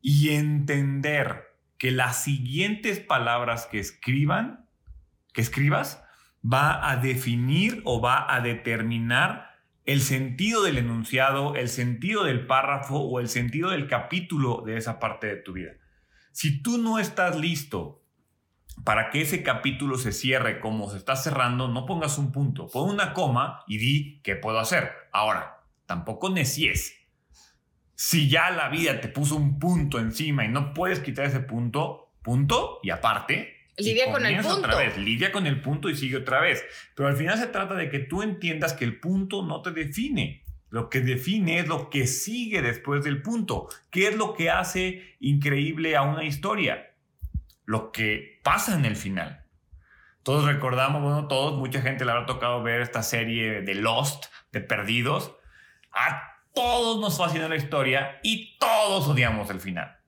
Y 0.00 0.30
entender 0.30 1.42
que 1.76 1.90
las 1.90 2.22
siguientes 2.22 3.00
palabras 3.00 3.66
que 3.66 3.80
escriban, 3.80 4.68
que 5.32 5.40
escribas, 5.40 6.04
va 6.44 6.88
a 6.88 6.96
definir 6.96 7.82
o 7.84 8.00
va 8.00 8.32
a 8.32 8.40
determinar 8.40 9.50
el 9.86 10.00
sentido 10.00 10.62
del 10.62 10.78
enunciado, 10.78 11.56
el 11.56 11.68
sentido 11.68 12.22
del 12.22 12.46
párrafo 12.46 13.00
o 13.00 13.18
el 13.18 13.28
sentido 13.28 13.70
del 13.70 13.88
capítulo 13.88 14.62
de 14.64 14.76
esa 14.76 15.00
parte 15.00 15.26
de 15.26 15.36
tu 15.36 15.52
vida. 15.52 15.72
Si 16.30 16.62
tú 16.62 16.78
no 16.78 17.00
estás 17.00 17.36
listo 17.36 18.03
para 18.82 19.10
que 19.10 19.22
ese 19.22 19.42
capítulo 19.42 19.96
se 19.96 20.12
cierre 20.12 20.60
como 20.60 20.90
se 20.90 20.96
está 20.96 21.16
cerrando, 21.16 21.68
no 21.68 21.86
pongas 21.86 22.18
un 22.18 22.32
punto, 22.32 22.68
pon 22.68 22.90
una 22.90 23.12
coma 23.12 23.62
y 23.66 23.78
di 23.78 24.20
qué 24.22 24.36
puedo 24.36 24.58
hacer. 24.58 24.90
Ahora, 25.12 25.60
tampoco 25.86 26.30
necies. 26.30 26.96
Si 27.94 28.28
ya 28.28 28.50
la 28.50 28.68
vida 28.68 29.00
te 29.00 29.08
puso 29.08 29.36
un 29.36 29.58
punto 29.58 29.98
encima 29.98 30.44
y 30.44 30.48
no 30.48 30.74
puedes 30.74 31.00
quitar 31.00 31.26
ese 31.26 31.40
punto, 31.40 32.12
punto 32.22 32.80
y 32.82 32.90
aparte, 32.90 33.54
y 33.76 33.84
Lidia 33.84 34.12
con 34.12 34.24
el 34.24 34.36
punto. 34.36 34.58
Otra 34.58 34.76
vez, 34.76 34.96
lidia 34.98 35.32
con 35.32 35.46
el 35.46 35.60
punto 35.60 35.90
y 35.90 35.96
sigue 35.96 36.16
otra 36.16 36.40
vez. 36.40 36.64
Pero 36.94 37.08
al 37.08 37.16
final 37.16 37.38
se 37.38 37.48
trata 37.48 37.74
de 37.74 37.90
que 37.90 37.98
tú 37.98 38.22
entiendas 38.22 38.72
que 38.72 38.84
el 38.84 39.00
punto 39.00 39.44
no 39.44 39.62
te 39.62 39.72
define. 39.72 40.44
Lo 40.70 40.88
que 40.88 41.00
define 41.00 41.58
es 41.58 41.68
lo 41.68 41.90
que 41.90 42.06
sigue 42.06 42.62
después 42.62 43.04
del 43.04 43.22
punto. 43.22 43.68
¿Qué 43.90 44.08
es 44.08 44.16
lo 44.16 44.34
que 44.34 44.50
hace 44.50 45.16
increíble 45.20 45.96
a 45.96 46.02
una 46.02 46.24
historia? 46.24 46.93
Lo 47.64 47.92
que 47.92 48.40
pasa 48.42 48.74
en 48.74 48.84
el 48.84 48.96
final. 48.96 49.44
Todos 50.22 50.44
recordamos, 50.46 51.02
bueno, 51.02 51.28
todos, 51.28 51.58
mucha 51.58 51.82
gente 51.82 52.04
le 52.04 52.10
habrá 52.12 52.26
tocado 52.26 52.62
ver 52.62 52.80
esta 52.80 53.02
serie 53.02 53.60
de 53.62 53.74
Lost, 53.74 54.26
de 54.52 54.60
Perdidos. 54.60 55.36
A 55.92 56.40
todos 56.54 57.00
nos 57.00 57.18
fascina 57.18 57.48
la 57.48 57.56
historia 57.56 58.20
y 58.22 58.56
todos 58.58 59.08
odiamos 59.08 59.50
el 59.50 59.60
final. 59.60 59.98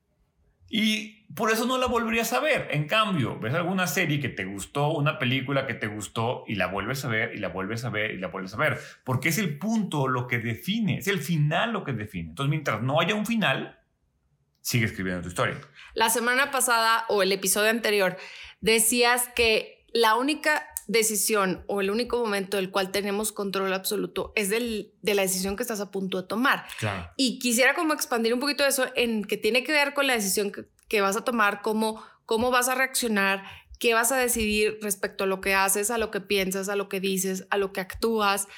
Y 0.68 1.26
por 1.34 1.50
eso 1.50 1.66
no 1.66 1.76
la 1.78 1.86
volverías 1.86 2.32
a 2.32 2.40
ver. 2.40 2.68
En 2.70 2.86
cambio, 2.86 3.38
ves 3.38 3.54
alguna 3.54 3.86
serie 3.86 4.20
que 4.20 4.28
te 4.28 4.44
gustó, 4.44 4.90
una 4.90 5.18
película 5.18 5.66
que 5.66 5.74
te 5.74 5.86
gustó 5.86 6.44
y 6.46 6.54
la 6.54 6.66
vuelves 6.66 7.04
a 7.04 7.08
ver 7.08 7.34
y 7.34 7.38
la 7.38 7.48
vuelves 7.48 7.84
a 7.84 7.90
ver 7.90 8.12
y 8.12 8.18
la 8.18 8.28
vuelves 8.28 8.54
a 8.54 8.58
ver. 8.58 8.78
Porque 9.04 9.28
es 9.28 9.38
el 9.38 9.58
punto 9.58 10.08
lo 10.08 10.26
que 10.26 10.38
define, 10.38 10.98
es 10.98 11.08
el 11.08 11.18
final 11.18 11.72
lo 11.72 11.84
que 11.84 11.92
define. 11.92 12.30
Entonces, 12.30 12.50
mientras 12.50 12.82
no 12.82 13.00
haya 13.00 13.14
un 13.14 13.26
final, 13.26 13.78
sigue 14.66 14.86
escribiendo 14.86 15.22
tu 15.22 15.28
historia. 15.28 15.60
La 15.94 16.10
semana 16.10 16.50
pasada 16.50 17.04
o 17.08 17.22
el 17.22 17.30
episodio 17.30 17.70
anterior 17.70 18.16
decías 18.60 19.28
que 19.36 19.86
la 19.92 20.16
única 20.16 20.66
decisión 20.88 21.64
o 21.68 21.80
el 21.80 21.88
único 21.88 22.18
momento 22.18 22.56
del 22.56 22.72
cual 22.72 22.90
tenemos 22.90 23.30
control 23.30 23.72
absoluto 23.72 24.32
es 24.34 24.50
del, 24.50 24.92
de 25.02 25.14
la 25.14 25.22
decisión 25.22 25.54
que 25.54 25.62
estás 25.62 25.78
a 25.78 25.92
punto 25.92 26.20
de 26.20 26.26
tomar. 26.26 26.66
Claro. 26.80 27.08
Y 27.16 27.38
quisiera 27.38 27.74
como 27.74 27.94
expandir 27.94 28.34
un 28.34 28.40
poquito 28.40 28.64
eso 28.64 28.86
en 28.96 29.24
que 29.24 29.36
tiene 29.36 29.62
que 29.62 29.70
ver 29.70 29.94
con 29.94 30.08
la 30.08 30.14
decisión 30.14 30.50
que, 30.50 30.64
que 30.88 31.00
vas 31.00 31.16
a 31.16 31.22
tomar, 31.22 31.62
cómo, 31.62 32.04
cómo 32.24 32.50
vas 32.50 32.68
a 32.68 32.74
reaccionar, 32.74 33.44
qué 33.78 33.94
vas 33.94 34.10
a 34.10 34.16
decidir 34.16 34.80
respecto 34.82 35.24
a 35.24 35.26
lo 35.28 35.40
que 35.40 35.54
haces, 35.54 35.92
a 35.92 35.98
lo 35.98 36.10
que 36.10 36.20
piensas, 36.20 36.68
a 36.68 36.74
lo 36.74 36.88
que 36.88 36.98
dices, 36.98 37.46
a 37.50 37.56
lo 37.56 37.72
que 37.72 37.80
actúas, 37.80 38.48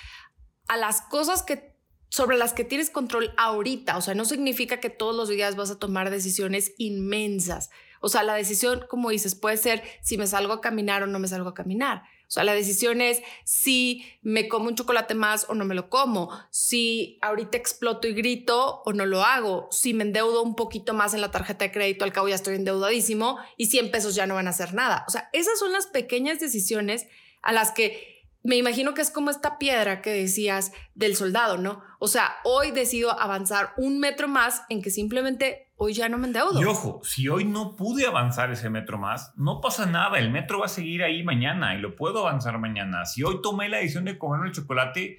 a 0.68 0.78
las 0.78 1.02
cosas 1.02 1.42
que 1.42 1.76
sobre 2.08 2.36
las 2.36 2.52
que 2.52 2.64
tienes 2.64 2.90
control 2.90 3.32
ahorita. 3.36 3.96
O 3.96 4.00
sea, 4.00 4.14
no 4.14 4.24
significa 4.24 4.80
que 4.80 4.90
todos 4.90 5.14
los 5.14 5.28
días 5.28 5.56
vas 5.56 5.70
a 5.70 5.78
tomar 5.78 6.10
decisiones 6.10 6.72
inmensas. 6.78 7.70
O 8.00 8.08
sea, 8.08 8.22
la 8.22 8.34
decisión, 8.34 8.84
como 8.88 9.10
dices, 9.10 9.34
puede 9.34 9.56
ser 9.56 9.82
si 10.02 10.18
me 10.18 10.26
salgo 10.26 10.52
a 10.52 10.60
caminar 10.60 11.02
o 11.02 11.06
no 11.06 11.18
me 11.18 11.28
salgo 11.28 11.48
a 11.48 11.54
caminar. 11.54 12.02
O 12.28 12.30
sea, 12.30 12.44
la 12.44 12.52
decisión 12.52 13.00
es 13.00 13.22
si 13.44 14.04
me 14.20 14.48
como 14.48 14.68
un 14.68 14.74
chocolate 14.74 15.14
más 15.14 15.46
o 15.48 15.54
no 15.54 15.64
me 15.64 15.74
lo 15.74 15.88
como, 15.88 16.30
si 16.50 17.18
ahorita 17.22 17.56
exploto 17.56 18.06
y 18.06 18.12
grito 18.12 18.82
o 18.84 18.92
no 18.92 19.06
lo 19.06 19.24
hago, 19.24 19.66
si 19.70 19.94
me 19.94 20.04
endeudo 20.04 20.42
un 20.42 20.54
poquito 20.54 20.92
más 20.92 21.14
en 21.14 21.22
la 21.22 21.30
tarjeta 21.30 21.64
de 21.64 21.72
crédito, 21.72 22.04
al 22.04 22.12
cabo 22.12 22.28
ya 22.28 22.34
estoy 22.34 22.56
endeudadísimo 22.56 23.38
y 23.56 23.66
100 23.66 23.90
pesos 23.90 24.14
ya 24.14 24.26
no 24.26 24.34
van 24.34 24.46
a 24.46 24.50
hacer 24.50 24.74
nada. 24.74 25.06
O 25.08 25.10
sea, 25.10 25.30
esas 25.32 25.58
son 25.58 25.72
las 25.72 25.86
pequeñas 25.86 26.38
decisiones 26.38 27.06
a 27.40 27.52
las 27.52 27.70
que 27.72 28.17
me 28.48 28.56
imagino 28.56 28.94
que 28.94 29.02
es 29.02 29.10
como 29.10 29.28
esta 29.28 29.58
piedra 29.58 30.00
que 30.00 30.10
decías 30.10 30.72
del 30.94 31.16
soldado, 31.16 31.58
¿no? 31.58 31.82
O 31.98 32.08
sea, 32.08 32.36
hoy 32.44 32.70
decido 32.70 33.12
avanzar 33.20 33.74
un 33.76 34.00
metro 34.00 34.26
más 34.26 34.62
en 34.70 34.80
que 34.80 34.88
simplemente 34.88 35.70
hoy 35.76 35.92
ya 35.92 36.08
no 36.08 36.16
me 36.16 36.28
endeudo. 36.28 36.58
Y 36.58 36.64
ojo, 36.64 37.02
si 37.04 37.28
hoy 37.28 37.44
no 37.44 37.76
pude 37.76 38.06
avanzar 38.06 38.50
ese 38.50 38.70
metro 38.70 38.96
más, 38.96 39.34
no 39.36 39.60
pasa 39.60 39.84
nada. 39.84 40.18
El 40.18 40.30
metro 40.30 40.60
va 40.60 40.64
a 40.64 40.70
seguir 40.70 41.02
ahí 41.02 41.22
mañana 41.24 41.74
y 41.74 41.78
lo 41.78 41.94
puedo 41.94 42.20
avanzar 42.26 42.58
mañana. 42.58 43.04
Si 43.04 43.22
hoy 43.22 43.42
tomé 43.42 43.68
la 43.68 43.76
decisión 43.76 44.06
de 44.06 44.16
comerme 44.16 44.46
el 44.46 44.54
chocolate, 44.54 45.18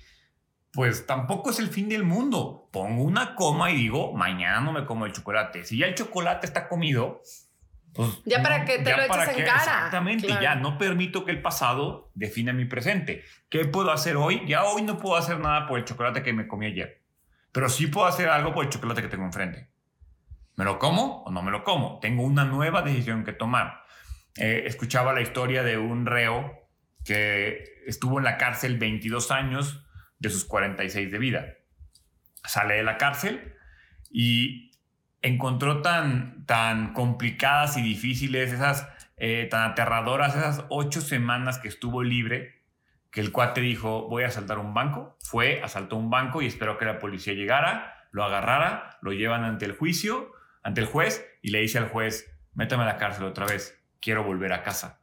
pues 0.71 1.05
tampoco 1.05 1.51
es 1.51 1.59
el 1.59 1.67
fin 1.67 1.87
del 1.87 2.03
mundo. 2.03 2.67
Pongo 2.71 3.03
una 3.03 3.35
coma 3.35 3.69
y 3.69 3.75
digo, 3.75 4.11
mañana 4.13 4.59
no 4.61 4.71
me 4.71 4.87
como 4.87 5.05
el 5.05 5.13
chocolate. 5.13 5.65
Si 5.65 5.77
ya 5.77 5.85
el 5.85 5.93
chocolate 5.93 6.47
está 6.47 6.67
comido, 6.67 7.21
pues. 7.93 8.21
Ya 8.25 8.41
para 8.41 8.59
no, 8.59 8.65
que 8.65 8.79
te 8.79 8.95
lo 8.95 9.03
eches 9.03 9.37
en 9.37 9.45
cara. 9.45 9.57
Exactamente, 9.57 10.27
Claro. 10.27 10.41
ya 10.41 10.55
no 10.55 10.77
permito 10.77 11.25
que 11.25 11.31
el 11.31 11.41
pasado 11.41 12.11
defina 12.13 12.53
mi 12.53 12.65
presente. 12.65 13.23
¿Qué 13.49 13.65
puedo 13.65 13.91
hacer 13.91 14.15
hoy? 14.15 14.43
Ya 14.47 14.63
hoy 14.63 14.81
no 14.83 14.97
puedo 14.97 15.15
hacer 15.17 15.39
nada 15.39 15.67
por 15.67 15.79
el 15.79 15.85
chocolate 15.85 16.21
que 16.23 16.33
me 16.33 16.47
comí 16.47 16.67
ayer. 16.67 17.01
Pero 17.51 17.67
sí 17.69 17.87
puedo 17.87 18.07
hacer 18.07 18.29
algo 18.29 18.53
por 18.53 18.63
el 18.65 18.69
chocolate 18.69 19.01
que 19.01 19.07
tengo 19.07 19.25
enfrente. 19.25 19.69
¿Me 20.55 20.65
lo 20.65 20.77
como 20.77 21.23
o 21.23 21.31
no 21.31 21.41
me 21.41 21.51
lo 21.51 21.63
como? 21.63 21.99
Tengo 21.99 22.23
una 22.23 22.45
nueva 22.45 22.81
decisión 22.81 23.23
que 23.23 23.33
tomar. 23.33 23.83
Eh, 24.37 24.63
escuchaba 24.65 25.13
la 25.13 25.21
historia 25.21 25.63
de 25.63 25.77
un 25.77 26.05
reo 26.05 26.67
que 27.05 27.63
estuvo 27.87 28.19
en 28.19 28.25
la 28.25 28.37
cárcel 28.37 28.77
22 28.77 29.31
años 29.31 29.83
de 30.19 30.29
sus 30.29 30.45
46 30.45 31.11
de 31.11 31.17
vida. 31.17 31.45
Sale 32.43 32.75
de 32.75 32.83
la 32.83 32.97
cárcel 32.97 33.55
y 34.11 34.68
encontró 35.21 35.81
tan, 35.81 36.45
tan 36.45 36.93
complicadas 36.93 37.77
y 37.77 37.81
difíciles, 37.81 38.51
esas 38.51 38.87
eh, 39.17 39.47
tan 39.49 39.71
aterradoras, 39.71 40.35
esas 40.35 40.65
ocho 40.69 41.01
semanas 41.01 41.59
que 41.59 41.67
estuvo 41.67 42.03
libre, 42.03 42.63
que 43.11 43.21
el 43.21 43.31
cuate 43.31 43.61
dijo, 43.61 44.07
voy 44.07 44.23
a 44.23 44.27
asaltar 44.27 44.59
un 44.59 44.73
banco. 44.73 45.17
Fue, 45.21 45.61
asaltó 45.63 45.95
un 45.95 46.09
banco 46.09 46.41
y 46.41 46.45
esperó 46.45 46.77
que 46.77 46.85
la 46.85 46.99
policía 46.99 47.33
llegara, 47.33 48.07
lo 48.11 48.23
agarrara, 48.23 48.97
lo 49.01 49.11
llevan 49.11 49.43
ante 49.43 49.65
el 49.65 49.75
juicio, 49.75 50.31
ante 50.63 50.81
el 50.81 50.87
juez 50.87 51.25
y 51.41 51.51
le 51.51 51.59
dice 51.59 51.77
al 51.77 51.89
juez, 51.89 52.31
métame 52.53 52.83
a 52.83 52.87
la 52.87 52.97
cárcel 52.97 53.25
otra 53.25 53.45
vez, 53.45 53.81
quiero 53.99 54.23
volver 54.23 54.53
a 54.53 54.63
casa. 54.63 55.01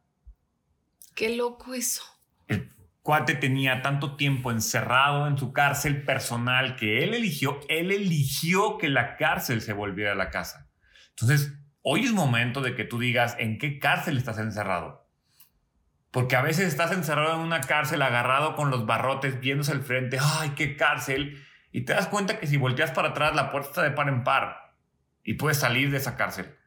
Qué 1.15 1.35
loco 1.35 1.73
eso. 1.73 2.03
El 2.47 2.69
cuate 3.07 3.35
tenía 3.35 3.81
tanto 3.81 4.17
tiempo 4.17 4.51
encerrado 4.51 5.27
en 5.27 5.37
su 5.37 5.53
cárcel 5.53 6.03
personal 6.03 6.75
que 6.75 7.05
él 7.05 7.13
eligió, 7.13 7.61
él 7.69 7.91
eligió 7.91 8.77
que 8.77 8.89
la 8.89 9.15
cárcel 9.15 9.61
se 9.61 9.71
volviera 9.71 10.13
la 10.13 10.29
casa. 10.29 10.69
Entonces, 11.11 11.53
hoy 11.83 12.03
es 12.03 12.11
momento 12.11 12.59
de 12.59 12.75
que 12.75 12.83
tú 12.83 12.99
digas 12.99 13.37
en 13.39 13.59
qué 13.59 13.79
cárcel 13.79 14.17
estás 14.17 14.39
encerrado. 14.39 15.07
Porque 16.11 16.35
a 16.35 16.41
veces 16.41 16.67
estás 16.67 16.91
encerrado 16.91 17.35
en 17.35 17.39
una 17.39 17.61
cárcel, 17.61 18.01
agarrado 18.01 18.57
con 18.57 18.71
los 18.71 18.85
barrotes, 18.85 19.39
viéndose 19.39 19.71
al 19.71 19.83
frente, 19.83 20.17
¡ay, 20.21 20.49
qué 20.57 20.75
cárcel! 20.75 21.41
Y 21.71 21.85
te 21.85 21.93
das 21.93 22.07
cuenta 22.07 22.41
que 22.41 22.47
si 22.47 22.57
volteas 22.57 22.91
para 22.91 23.11
atrás, 23.11 23.33
la 23.33 23.51
puerta 23.51 23.69
está 23.69 23.83
de 23.83 23.91
par 23.91 24.09
en 24.09 24.25
par 24.25 24.73
y 25.23 25.35
puedes 25.35 25.59
salir 25.59 25.91
de 25.91 25.97
esa 25.99 26.17
cárcel. 26.17 26.57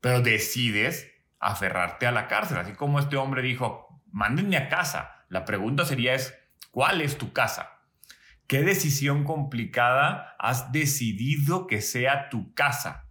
Pero 0.00 0.22
decides 0.22 1.08
aferrarte 1.38 2.08
a 2.08 2.10
la 2.10 2.26
cárcel, 2.26 2.58
así 2.58 2.72
como 2.72 2.98
este 2.98 3.16
hombre 3.16 3.42
dijo, 3.42 4.02
mándenme 4.10 4.56
a 4.56 4.68
casa. 4.68 5.13
La 5.28 5.44
pregunta 5.44 5.84
sería 5.84 6.14
es, 6.14 6.34
¿cuál 6.70 7.00
es 7.00 7.18
tu 7.18 7.32
casa? 7.32 7.80
¿Qué 8.46 8.62
decisión 8.62 9.24
complicada 9.24 10.36
has 10.38 10.72
decidido 10.72 11.66
que 11.66 11.80
sea 11.80 12.28
tu 12.28 12.54
casa? 12.54 13.08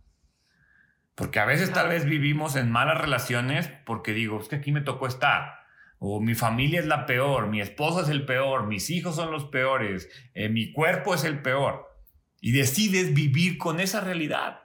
Porque 1.16 1.40
a 1.40 1.46
veces 1.46 1.72
tal 1.72 1.90
vez 1.90 2.06
vivimos 2.06 2.56
en 2.56 2.72
malas 2.72 3.00
relaciones 3.00 3.70
porque 3.86 4.14
digo, 4.14 4.40
es 4.40 4.48
que 4.48 4.58
aquí 4.58 4.72
me 4.72 4.82
tocó 4.82 5.08
estar 5.08 5.64
o 6.06 6.20
mi 6.20 6.36
familia 6.36 6.82
es 6.82 6.86
la 6.86 7.06
peor, 7.06 7.48
mi 7.48 7.62
esposa 7.62 8.02
es 8.02 8.10
el 8.10 8.26
peor, 8.26 8.68
mis 8.68 8.90
hijos 8.90 9.16
son 9.16 9.32
los 9.32 9.46
peores, 9.46 10.10
eh, 10.34 10.50
mi 10.50 10.74
cuerpo 10.74 11.16
es 11.16 11.24
el 11.24 11.42
peor. 11.42 11.98
Y 12.42 12.52
decides 12.52 13.14
vivir 13.14 13.58
con 13.58 13.80
esa 13.80 14.02
realidad. 14.02 14.64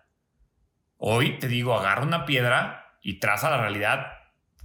Hoy 0.97 1.39
te 1.39 1.47
digo, 1.47 1.79
agarra 1.79 2.03
una 2.03 2.27
piedra 2.27 2.97
y 3.03 3.21
traza 3.21 3.51
la 3.51 3.61
realidad 3.61 4.18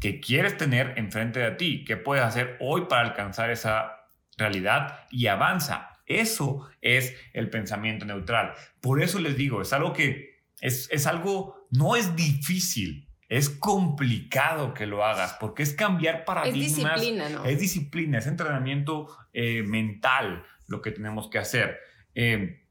que 0.04 0.20
quieres 0.20 0.58
tener 0.58 0.96
enfrente 0.98 1.40
de 1.40 1.52
ti. 1.52 1.86
¿Qué 1.86 1.96
puedes 1.96 2.26
hacer 2.26 2.58
hoy 2.60 2.88
para 2.90 3.04
alcanzar 3.04 3.50
esa 3.52 4.10
realidad? 4.38 5.00
Y 5.10 5.28
avanza. 5.28 5.92
Eso 6.06 6.70
es 6.82 7.16
el 7.32 7.50
pensamiento 7.50 8.04
neutral. 8.06 8.54
Por 8.82 9.02
eso 9.02 9.18
les 9.20 9.38
digo, 9.38 9.62
es 9.62 9.72
algo 9.72 9.94
que 9.94 10.42
es, 10.60 10.90
es 10.92 11.08
algo, 11.08 11.68
no 11.72 11.96
es 11.96 12.18
difícil 12.18 13.08
es 13.30 13.50
complicado 13.50 14.76
que 14.76 14.86
lo 14.86 15.04
hagas 15.04 15.38
porque 15.40 15.64
es 15.64 15.74
cambiar 15.74 16.26
paradigmas. 16.26 16.68
Es 16.68 16.76
disciplina, 16.76 17.30
¿no? 17.30 17.46
Es 17.46 17.60
disciplina, 17.60 18.18
es 18.20 18.28
entrenamiento 18.28 19.08
eh, 19.32 19.64
mental 19.64 20.44
lo 20.68 20.82
que 20.82 20.92
tenemos 20.92 21.30
que 21.30 21.40
hacer. 21.40 21.80
Eh, 22.14 22.68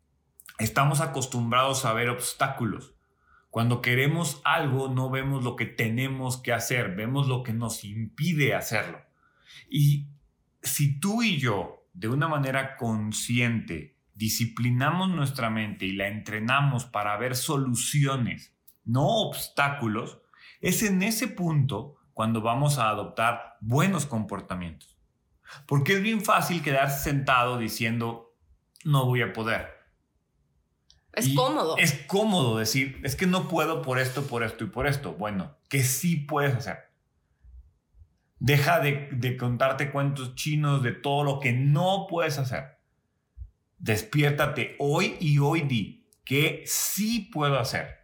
estamos 0.59 1.01
acostumbrados 1.01 1.85
a 1.85 1.95
ver 1.95 2.11
obstáculos. 2.11 2.92
Cuando 3.53 3.83
queremos 3.83 4.41
algo, 4.47 4.89
no 4.89 5.11
vemos 5.11 5.45
lo 5.45 5.57
que 5.57 5.67
tenemos 5.67 6.39
que 6.39 6.55
hacer, 6.55 6.97
vemos 6.97 7.29
lo 7.29 7.43
que 7.43 7.53
nos 7.53 7.85
impide 7.85 8.55
hacerlo. 8.55 9.03
Y 9.69 10.09
si 10.63 10.99
tú 10.99 11.23
y 11.23 11.37
yo, 11.37 11.87
de 11.93 12.09
una 12.09 12.29
manera 12.29 12.79
consciente, 12.79 13.99
disciplinamos 14.15 15.11
nuestra 15.11 15.51
mente 15.51 15.85
y 15.85 15.93
la 15.93 16.09
entrenamos 16.09 16.87
para 16.87 17.15
ver 17.19 17.37
soluciones, 17.37 18.57
no 18.87 19.07
obstáculos, 19.07 20.23
es 20.63 20.83
en 20.83 21.03
ese 21.03 21.29
punto 21.29 21.97
cuando 22.15 22.41
vamos 22.41 22.79
a 22.79 22.89
adoptar 22.89 23.59
buenos 23.61 24.07
comportamientos. 24.07 24.97
Porque 25.67 25.93
es 25.93 26.03
bien 26.03 26.23
fácil 26.23 26.63
quedarse 26.63 27.11
sentado 27.11 27.59
diciendo, 27.59 28.35
no 28.83 29.05
voy 29.05 29.21
a 29.21 29.35
poder. 29.35 29.82
Es 31.12 31.28
cómodo. 31.35 31.76
Es 31.76 31.92
cómodo 32.07 32.59
decir, 32.59 33.00
es 33.04 33.16
que 33.16 33.26
no 33.26 33.49
puedo 33.49 33.83
por 33.83 33.99
esto, 33.99 34.26
por 34.26 34.42
esto 34.42 34.64
y 34.64 34.69
por 34.69 34.87
esto. 34.87 35.14
Bueno, 35.14 35.57
que 35.69 35.83
sí 35.83 36.16
puedes 36.16 36.54
hacer. 36.54 36.90
Deja 38.38 38.81
de, 38.81 39.09
de 39.12 39.37
contarte 39.37 39.90
cuentos 39.90 40.35
chinos 40.35 40.83
de 40.83 40.92
todo 40.92 41.23
lo 41.23 41.40
que 41.40 41.52
no 41.52 42.07
puedes 42.09 42.38
hacer. 42.38 42.78
Despiértate 43.78 44.76
hoy 44.78 45.16
y 45.20 45.38
hoy 45.38 45.62
di 45.62 46.07
que 46.25 46.62
sí 46.66 47.29
puedo 47.33 47.59
hacer. 47.59 48.03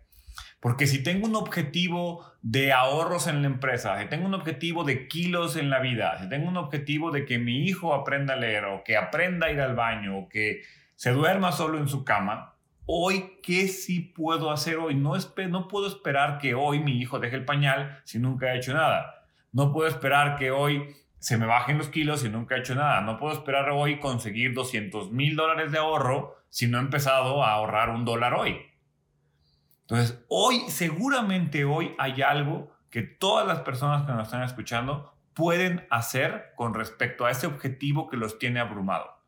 Porque 0.60 0.86
si 0.86 1.02
tengo 1.02 1.26
un 1.26 1.36
objetivo 1.36 2.24
de 2.42 2.72
ahorros 2.72 3.26
en 3.26 3.42
la 3.42 3.48
empresa, 3.48 4.00
si 4.00 4.06
tengo 4.08 4.26
un 4.26 4.34
objetivo 4.34 4.84
de 4.84 5.06
kilos 5.06 5.56
en 5.56 5.70
la 5.70 5.78
vida, 5.78 6.18
si 6.20 6.28
tengo 6.28 6.48
un 6.48 6.56
objetivo 6.56 7.10
de 7.10 7.24
que 7.24 7.38
mi 7.38 7.64
hijo 7.64 7.94
aprenda 7.94 8.34
a 8.34 8.36
leer 8.36 8.64
o 8.64 8.82
que 8.84 8.96
aprenda 8.96 9.46
a 9.46 9.52
ir 9.52 9.60
al 9.60 9.76
baño 9.76 10.18
o 10.18 10.28
que 10.28 10.62
se 10.96 11.10
duerma 11.12 11.52
solo 11.52 11.78
en 11.78 11.88
su 11.88 12.04
cama, 12.04 12.57
hoy, 12.90 13.38
¿qué 13.42 13.68
sí 13.68 14.00
puedo 14.00 14.50
hacer 14.50 14.78
hoy? 14.78 14.94
No, 14.94 15.12
no 15.48 15.68
puedo 15.68 15.86
esperar 15.86 16.38
que 16.38 16.54
hoy 16.54 16.80
mi 16.80 16.98
hijo 16.98 17.18
deje 17.18 17.36
el 17.36 17.44
pañal 17.44 18.00
si 18.04 18.18
nunca 18.18 18.46
ha 18.46 18.56
hecho 18.56 18.72
nada. 18.72 19.26
No 19.52 19.72
puedo 19.72 19.88
esperar 19.88 20.36
que 20.36 20.50
hoy 20.50 20.96
se 21.18 21.36
me 21.36 21.44
bajen 21.44 21.76
los 21.76 21.88
kilos 21.88 22.20
si 22.20 22.30
nunca 22.30 22.56
he 22.56 22.60
hecho 22.60 22.74
nada. 22.74 23.02
No 23.02 23.18
puedo 23.18 23.34
esperar 23.34 23.68
hoy 23.70 24.00
conseguir 24.00 24.54
200 24.54 25.12
mil 25.12 25.36
dólares 25.36 25.70
de 25.70 25.78
ahorro 25.78 26.38
si 26.48 26.66
no 26.66 26.78
he 26.78 26.80
empezado 26.80 27.44
a 27.44 27.52
ahorrar 27.52 27.90
un 27.90 28.06
dólar 28.06 28.32
hoy. 28.32 28.56
Entonces, 29.82 30.24
hoy, 30.28 30.60
seguramente 30.68 31.66
hoy 31.66 31.94
hay 31.98 32.22
algo 32.22 32.72
que 32.88 33.02
todas 33.02 33.46
las 33.46 33.60
personas 33.60 34.06
que 34.06 34.12
nos 34.12 34.28
están 34.28 34.44
escuchando 34.44 35.12
pueden 35.34 35.86
hacer 35.90 36.52
con 36.56 36.72
respecto 36.72 37.26
a 37.26 37.30
ese 37.30 37.46
objetivo 37.46 38.08
que 38.08 38.16
los 38.16 38.38
tiene 38.38 38.60
abrumado. 38.60 39.18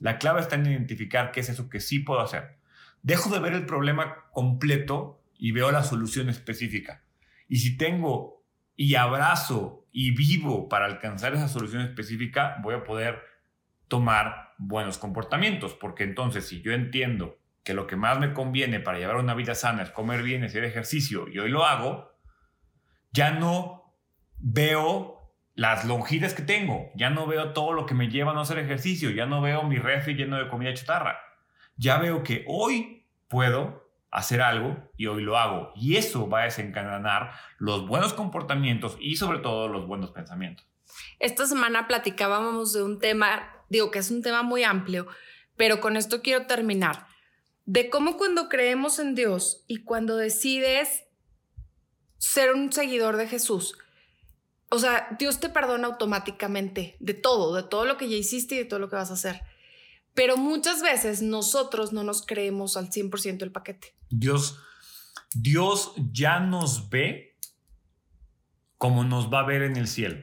La 0.00 0.18
clave 0.18 0.40
está 0.40 0.56
en 0.56 0.66
identificar 0.66 1.30
qué 1.30 1.40
es 1.40 1.48
eso 1.48 1.70
que 1.70 1.78
sí 1.78 2.00
puedo 2.00 2.20
hacer. 2.20 2.63
Dejo 3.04 3.28
de 3.28 3.38
ver 3.38 3.52
el 3.52 3.66
problema 3.66 4.24
completo 4.32 5.22
y 5.36 5.52
veo 5.52 5.70
la 5.70 5.84
solución 5.84 6.30
específica. 6.30 7.04
Y 7.48 7.58
si 7.58 7.76
tengo 7.76 8.42
y 8.76 8.94
abrazo 8.94 9.86
y 9.92 10.12
vivo 10.12 10.70
para 10.70 10.86
alcanzar 10.86 11.34
esa 11.34 11.48
solución 11.48 11.82
específica, 11.82 12.56
voy 12.62 12.74
a 12.74 12.82
poder 12.82 13.22
tomar 13.88 14.54
buenos 14.56 14.96
comportamientos, 14.96 15.74
porque 15.74 16.04
entonces 16.04 16.48
si 16.48 16.62
yo 16.62 16.72
entiendo 16.72 17.38
que 17.62 17.74
lo 17.74 17.86
que 17.86 17.96
más 17.96 18.18
me 18.18 18.32
conviene 18.32 18.80
para 18.80 18.98
llevar 18.98 19.16
una 19.16 19.34
vida 19.34 19.54
sana 19.54 19.82
es 19.82 19.90
comer 19.90 20.22
bien, 20.22 20.42
hacer 20.42 20.64
ejercicio, 20.64 21.28
y 21.28 21.38
hoy 21.38 21.50
lo 21.50 21.66
hago, 21.66 22.10
ya 23.12 23.32
no 23.32 23.94
veo 24.38 25.34
las 25.54 25.84
longitas 25.84 26.32
que 26.32 26.42
tengo, 26.42 26.90
ya 26.94 27.10
no 27.10 27.26
veo 27.26 27.52
todo 27.52 27.74
lo 27.74 27.84
que 27.84 27.94
me 27.94 28.08
lleva 28.08 28.30
a 28.30 28.34
no 28.34 28.40
hacer 28.40 28.58
ejercicio, 28.58 29.10
ya 29.10 29.26
no 29.26 29.42
veo 29.42 29.62
mi 29.64 29.76
refri 29.76 30.14
lleno 30.14 30.38
de 30.38 30.48
comida 30.48 30.72
chatarra. 30.72 31.18
Ya 31.76 31.98
veo 31.98 32.22
que 32.22 32.44
hoy 32.46 32.93
puedo 33.34 33.90
hacer 34.12 34.40
algo 34.40 34.76
y 34.96 35.06
hoy 35.06 35.24
lo 35.24 35.36
hago. 35.36 35.72
Y 35.74 35.96
eso 35.96 36.28
va 36.28 36.42
a 36.42 36.44
desencadenar 36.44 37.32
los 37.58 37.84
buenos 37.88 38.14
comportamientos 38.14 38.96
y 39.00 39.16
sobre 39.16 39.40
todo 39.40 39.66
los 39.66 39.88
buenos 39.88 40.12
pensamientos. 40.12 40.64
Esta 41.18 41.44
semana 41.44 41.88
platicábamos 41.88 42.72
de 42.72 42.84
un 42.84 43.00
tema, 43.00 43.42
digo 43.68 43.90
que 43.90 43.98
es 43.98 44.12
un 44.12 44.22
tema 44.22 44.44
muy 44.44 44.62
amplio, 44.62 45.08
pero 45.56 45.80
con 45.80 45.96
esto 45.96 46.22
quiero 46.22 46.46
terminar 46.46 47.08
de 47.64 47.90
cómo 47.90 48.18
cuando 48.18 48.48
creemos 48.48 49.00
en 49.00 49.16
Dios 49.16 49.64
y 49.66 49.82
cuando 49.82 50.16
decides 50.16 51.02
ser 52.18 52.52
un 52.52 52.72
seguidor 52.72 53.16
de 53.16 53.26
Jesús, 53.26 53.76
o 54.70 54.78
sea, 54.78 55.08
Dios 55.18 55.40
te 55.40 55.48
perdona 55.48 55.88
automáticamente 55.88 56.96
de 57.00 57.14
todo, 57.14 57.56
de 57.56 57.64
todo 57.64 57.84
lo 57.84 57.96
que 57.96 58.08
ya 58.08 58.16
hiciste 58.16 58.54
y 58.54 58.58
de 58.58 58.64
todo 58.64 58.78
lo 58.78 58.88
que 58.88 58.96
vas 58.96 59.10
a 59.10 59.14
hacer. 59.14 59.40
Pero 60.14 60.36
muchas 60.36 60.80
veces 60.80 61.22
nosotros 61.22 61.92
no 61.92 62.04
nos 62.04 62.24
creemos 62.24 62.76
al 62.76 62.90
100% 62.90 63.42
el 63.42 63.52
paquete. 63.52 63.94
Dios, 64.10 64.60
Dios 65.34 65.92
ya 66.12 66.40
nos 66.40 66.88
ve 66.88 67.36
como 68.78 69.04
nos 69.04 69.32
va 69.32 69.40
a 69.40 69.46
ver 69.46 69.62
en 69.62 69.76
el 69.76 69.88
cielo. 69.88 70.22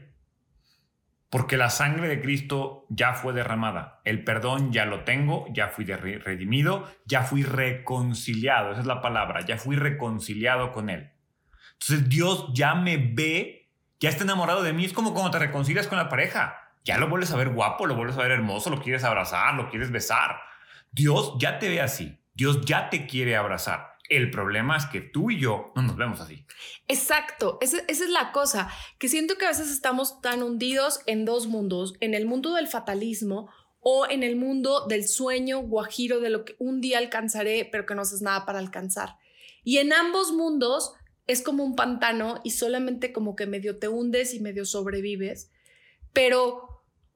Porque 1.30 1.56
la 1.56 1.70
sangre 1.70 2.10
de 2.10 2.22
Cristo 2.22 2.86
ya 2.90 3.14
fue 3.14 3.32
derramada, 3.34 4.02
el 4.04 4.24
perdón 4.26 4.74
ya 4.74 4.86
lo 4.86 5.06
tengo, 5.06 5.46
ya 5.54 5.70
fui 5.70 5.86
redimido, 5.86 6.92
ya 7.06 7.24
fui 7.24 7.44
reconciliado, 7.44 8.72
esa 8.72 8.82
es 8.82 8.86
la 8.86 9.02
palabra, 9.02 9.46
ya 9.46 9.58
fui 9.58 9.78
reconciliado 9.78 10.74
con 10.74 10.90
Él. 10.90 11.12
Entonces 11.80 12.10
Dios 12.10 12.48
ya 12.54 12.76
me 12.76 12.98
ve, 12.98 13.72
ya 14.00 14.10
está 14.10 14.26
enamorado 14.26 14.62
de 14.62 14.74
mí, 14.74 14.84
es 14.84 14.94
como 14.94 15.14
cuando 15.14 15.32
te 15.32 15.40
reconcilias 15.40 15.88
con 15.88 15.98
la 15.98 16.10
pareja, 16.10 16.71
ya 16.84 16.98
lo 16.98 17.10
vuelves 17.10 17.32
a 17.32 17.38
ver 17.38 17.50
guapo, 17.50 17.86
lo 17.86 17.96
vuelves 17.96 18.18
a 18.18 18.24
ver 18.24 18.32
hermoso, 18.32 18.70
lo 18.70 18.82
quieres 18.82 19.04
abrazar, 19.04 19.54
lo 19.56 19.70
quieres 19.70 19.92
besar. 19.92 20.38
Dios 20.92 21.34
ya 21.40 21.60
te 21.60 21.70
ve 21.70 21.82
así, 21.82 22.20
Dios 22.34 22.62
ya 22.66 22.90
te 22.90 23.08
quiere 23.08 23.36
abrazar. 23.36 23.92
El 24.10 24.30
problema 24.30 24.76
es 24.76 24.86
que 24.88 25.00
tú 25.00 25.32
y 25.32 25.40
yo 25.40 25.72
no 25.76 25.84
nos 25.84 25.96
vemos 25.96 26.20
así. 26.20 26.46
Exacto, 26.90 27.58
esa, 27.62 27.78
es 27.88 28.02
la 28.10 28.34
cosa, 28.34 28.70
que 29.00 29.08
siento 29.08 29.38
que 29.38 29.46
a 29.46 29.50
veces 29.50 29.72
estamos 29.72 30.20
tan 30.20 30.44
hundidos 30.44 31.00
en 31.06 31.24
dos 31.24 31.48
mundos, 31.48 31.94
en 32.02 32.14
el 32.14 32.26
mundo 32.26 32.54
del 32.56 32.68
fatalismo 32.68 33.50
o 33.80 34.06
en 34.10 34.24
el 34.24 34.36
mundo 34.36 34.86
del 34.88 35.08
sueño 35.08 35.60
guajiro 35.60 36.20
de 36.20 36.30
lo 36.30 36.44
que 36.44 36.56
un 36.60 36.82
día 36.82 36.98
alcanzaré, 36.98 37.68
pero 37.72 37.86
que 37.86 37.96
no 37.96 38.02
haces 38.02 38.22
nada 38.22 38.46
para 38.46 38.60
alcanzar. 38.60 39.16
Y 39.64 39.78
en 39.78 39.94
ambos 39.94 40.34
mundos 40.34 40.94
es 41.28 41.42
como 41.42 41.64
un 41.64 41.76
pantano 41.76 42.42
y 42.44 42.52
solamente 42.52 43.14
como 43.14 43.36
que 43.36 43.48
medio 43.48 43.80
te 43.80 43.88
hundes 43.88 44.34
y 44.34 44.42
medio 44.42 44.66
sobrevives, 44.66 45.52
pero 46.12 46.71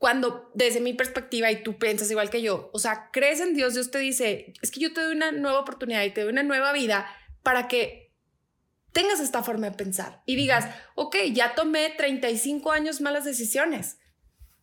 cuando 0.05 0.51
desde 0.53 0.81
mi 0.81 0.93
perspectiva 0.93 1.51
y 1.51 1.63
tú 1.63 1.79
piensas 1.79 2.11
igual 2.11 2.29
que 2.29 2.43
yo, 2.43 2.69
o 2.73 2.77
sea, 2.77 3.09
crees 3.11 3.39
en 3.39 3.55
Dios, 3.55 3.73
Dios 3.73 3.89
te 3.89 3.97
dice, 3.97 4.53
es 4.61 4.69
que 4.69 4.79
yo 4.79 4.93
te 4.93 5.01
doy 5.01 5.15
una 5.15 5.31
nueva 5.31 5.59
oportunidad 5.59 6.03
y 6.03 6.11
te 6.11 6.21
doy 6.21 6.29
una 6.29 6.43
nueva 6.43 6.73
vida 6.73 7.07
para 7.41 7.67
que 7.67 8.13
tengas 8.91 9.19
esta 9.19 9.41
forma 9.41 9.67
de 9.67 9.75
pensar 9.75 10.21
y 10.27 10.35
digas, 10.35 10.69
ok, 10.93 11.15
ya 11.33 11.55
tomé 11.55 11.89
35 11.89 12.71
años 12.71 13.01
malas 13.01 13.25
decisiones. 13.25 13.97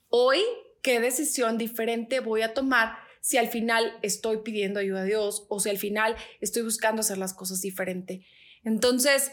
Hoy, 0.06 0.38
¿qué 0.80 1.00
decisión 1.00 1.58
diferente 1.58 2.20
voy 2.20 2.42
a 2.42 2.54
tomar 2.54 2.96
si 3.20 3.36
al 3.36 3.48
final 3.48 3.98
estoy 4.02 4.42
pidiendo 4.44 4.78
ayuda 4.78 5.00
a 5.00 5.06
Dios 5.06 5.46
o 5.48 5.58
si 5.58 5.70
al 5.70 5.78
final 5.78 6.14
estoy 6.40 6.62
buscando 6.62 7.00
hacer 7.00 7.18
las 7.18 7.34
cosas 7.34 7.60
diferente? 7.60 8.24
Entonces, 8.62 9.32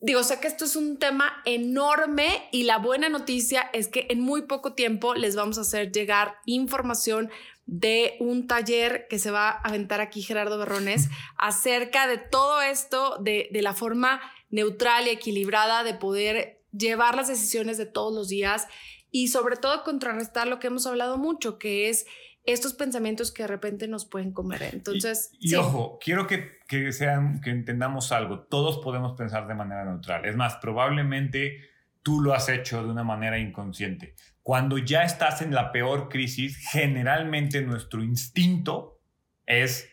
digo, 0.00 0.22
sé 0.22 0.40
que 0.40 0.48
esto 0.48 0.64
es 0.64 0.76
un 0.76 0.98
tema 0.98 1.42
enorme 1.44 2.48
y 2.52 2.64
la 2.64 2.78
buena 2.78 3.08
noticia 3.08 3.70
es 3.72 3.88
que 3.88 4.06
en 4.10 4.20
muy 4.20 4.42
poco 4.42 4.74
tiempo 4.74 5.14
les 5.14 5.36
vamos 5.36 5.58
a 5.58 5.62
hacer 5.62 5.92
llegar 5.92 6.36
información 6.44 7.30
de 7.66 8.16
un 8.20 8.46
taller 8.46 9.06
que 9.08 9.18
se 9.18 9.30
va 9.30 9.48
a 9.48 9.60
aventar 9.62 10.00
aquí 10.00 10.22
Gerardo 10.22 10.58
Berrones 10.58 11.08
acerca 11.38 12.06
de 12.06 12.18
todo 12.18 12.62
esto, 12.62 13.18
de, 13.20 13.48
de 13.50 13.62
la 13.62 13.74
forma 13.74 14.20
neutral 14.50 15.06
y 15.06 15.10
equilibrada 15.10 15.82
de 15.82 15.94
poder 15.94 16.62
llevar 16.72 17.16
las 17.16 17.28
decisiones 17.28 17.78
de 17.78 17.86
todos 17.86 18.14
los 18.14 18.28
días 18.28 18.66
y 19.10 19.28
sobre 19.28 19.56
todo 19.56 19.82
contrarrestar 19.82 20.46
lo 20.46 20.58
que 20.58 20.66
hemos 20.66 20.86
hablado 20.86 21.16
mucho, 21.16 21.58
que 21.58 21.88
es 21.88 22.06
estos 22.46 22.74
pensamientos 22.74 23.32
que 23.32 23.42
de 23.42 23.48
repente 23.48 23.88
nos 23.88 24.06
pueden 24.06 24.32
comer. 24.32 24.62
Entonces, 24.72 25.30
y, 25.38 25.54
ojo, 25.54 25.98
quiero 26.00 26.26
que, 26.26 26.58
que, 26.68 26.92
sean, 26.92 27.40
que 27.40 27.50
entendamos 27.50 28.12
algo. 28.12 28.40
Todos 28.40 28.78
podemos 28.78 29.16
pensar 29.16 29.46
de 29.46 29.54
manera 29.54 29.84
neutral. 29.84 30.24
Es 30.24 30.36
más, 30.36 30.56
probablemente 30.56 31.60
tú 32.02 32.20
lo 32.20 32.34
has 32.34 32.48
hecho 32.48 32.82
de 32.82 32.90
una 32.90 33.04
manera 33.04 33.38
inconsciente. 33.38 34.14
Cuando 34.42 34.78
ya 34.78 35.02
estás 35.02 35.42
en 35.42 35.54
la 35.54 35.72
peor 35.72 36.08
crisis, 36.08 36.56
generalmente 36.70 37.62
nuestro 37.62 38.02
instinto 38.02 39.00
es 39.44 39.88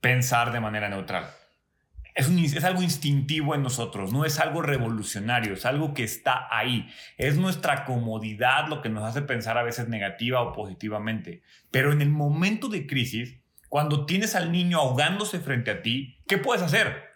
pensar 0.00 0.52
de 0.52 0.60
manera 0.60 0.88
neutral 0.88 1.37
es, 2.18 2.64
algo 2.64 2.82
instintivo 2.82 3.54
en 3.54 3.62
nosotros, 3.62 4.12
no 4.12 4.24
es 4.24 4.40
algo 4.40 4.60
revolucionario, 4.60 5.54
es 5.54 5.64
algo 5.64 5.94
que 5.94 6.02
está 6.02 6.48
ahí. 6.50 6.88
Es 7.16 7.36
nuestra 7.36 7.84
comodidad 7.84 8.66
lo 8.68 8.82
que 8.82 8.88
nos 8.88 9.04
hace 9.04 9.22
pensar 9.22 9.56
a 9.56 9.62
veces 9.62 9.88
negativa 9.88 10.40
o 10.42 10.52
positivamente. 10.52 11.42
Pero 11.70 11.92
en 11.92 12.02
el 12.02 12.10
momento 12.10 12.68
de 12.68 12.86
crisis, 12.86 13.38
cuando 13.68 14.04
tienes 14.04 14.34
al 14.34 14.50
niño 14.50 14.78
ahogándose 14.78 15.38
frente 15.38 15.70
a 15.70 15.82
ti, 15.82 16.20
¿qué 16.26 16.38
puedes 16.38 16.62
hacer? 16.62 17.08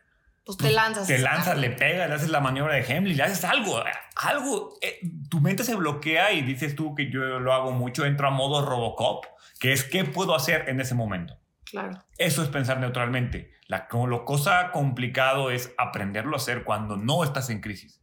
Pues 0.45 0.57
te 0.59 0.71
lanzas. 0.71 1.09
Te 1.09 1.19
lanzas, 1.19 1.59
le 1.59 1.71
pegas, 1.71 2.09
le 2.09 2.15
haces 2.15 2.31
la 2.31 2.41
maniobra 2.41 2.75
de 2.75 2.83
Hemley, 2.83 3.15
le 3.15 3.25
haces 3.25 3.45
algo, 3.45 3.83
algo. 4.17 4.77
Eh, 4.83 5.01
tu 5.29 5.41
mente 5.41 5.65
se 5.65 5.75
bloquea 5.75 6.33
y 6.33 6.43
dices 6.43 6.77
tú 6.77 6.95
que 6.95 7.11
yo 7.11 7.41
lo 7.41 7.53
hago 7.53 7.73
mucho, 7.73 8.05
entro 8.05 8.29
a 8.29 8.31
modo 8.31 8.65
Robocop, 8.65 9.25
que 9.59 9.73
es 9.73 9.83
qué 9.83 10.05
puedo 10.05 10.35
hacer 10.35 10.69
en 10.69 10.81
ese 10.81 10.95
momento. 10.95 11.39
Claro. 11.65 12.05
Eso 12.19 12.43
es 12.43 12.49
pensar 12.51 12.79
neutralmente. 12.79 13.52
La, 13.73 13.89
lo 13.91 14.27
cosa 14.27 14.71
complicado 14.71 15.51
es 15.51 15.73
aprenderlo 15.79 16.35
a 16.35 16.37
hacer 16.37 16.63
cuando 16.63 16.99
no 16.99 17.25
estás 17.25 17.49
en 17.49 17.63
crisis. 17.63 18.03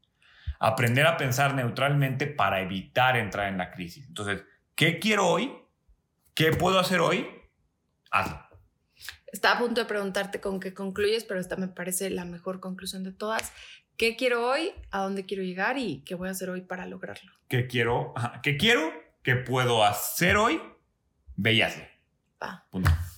Aprender 0.60 1.06
a 1.06 1.16
pensar 1.16 1.54
neutralmente 1.54 2.26
para 2.26 2.62
evitar 2.62 3.16
entrar 3.16 3.50
en 3.50 3.60
la 3.60 3.70
crisis. 3.70 4.08
Entonces, 4.08 4.44
¿qué 4.74 4.98
quiero 4.98 5.28
hoy? 5.28 5.54
¿Qué 6.34 6.54
puedo 6.54 6.80
hacer 6.80 7.02
hoy? 7.02 7.30
Hazlo. 8.10 8.44
Estaba 9.28 9.58
a 9.58 9.60
punto 9.60 9.82
de 9.82 9.86
preguntarte 9.86 10.42
con 10.42 10.60
qué 10.60 10.74
concluyes, 10.74 11.24
pero 11.24 11.40
esta 11.40 11.56
me 11.56 11.68
parece 11.68 12.10
la 12.10 12.26
mejor 12.26 12.60
conclusión 12.60 13.04
de 13.04 13.12
todas. 13.12 13.54
¿Qué 13.96 14.16
quiero 14.16 14.50
hoy? 14.50 14.72
¿A 14.90 15.04
dónde 15.04 15.28
quiero 15.28 15.44
llegar? 15.44 15.78
¿Y 15.78 16.02
qué 16.04 16.16
voy 16.16 16.30
a 16.30 16.32
hacer 16.32 16.50
hoy 16.50 16.62
para 16.62 16.88
lograrlo? 16.88 17.32
¿Qué 17.48 17.68
quiero? 17.68 18.16
¿Qué 18.42 18.58
quiero? 18.58 18.92
¿Qué 19.22 19.36
puedo 19.36 19.86
hacer 19.86 20.36
hoy? 20.36 20.60
Ve 21.36 21.54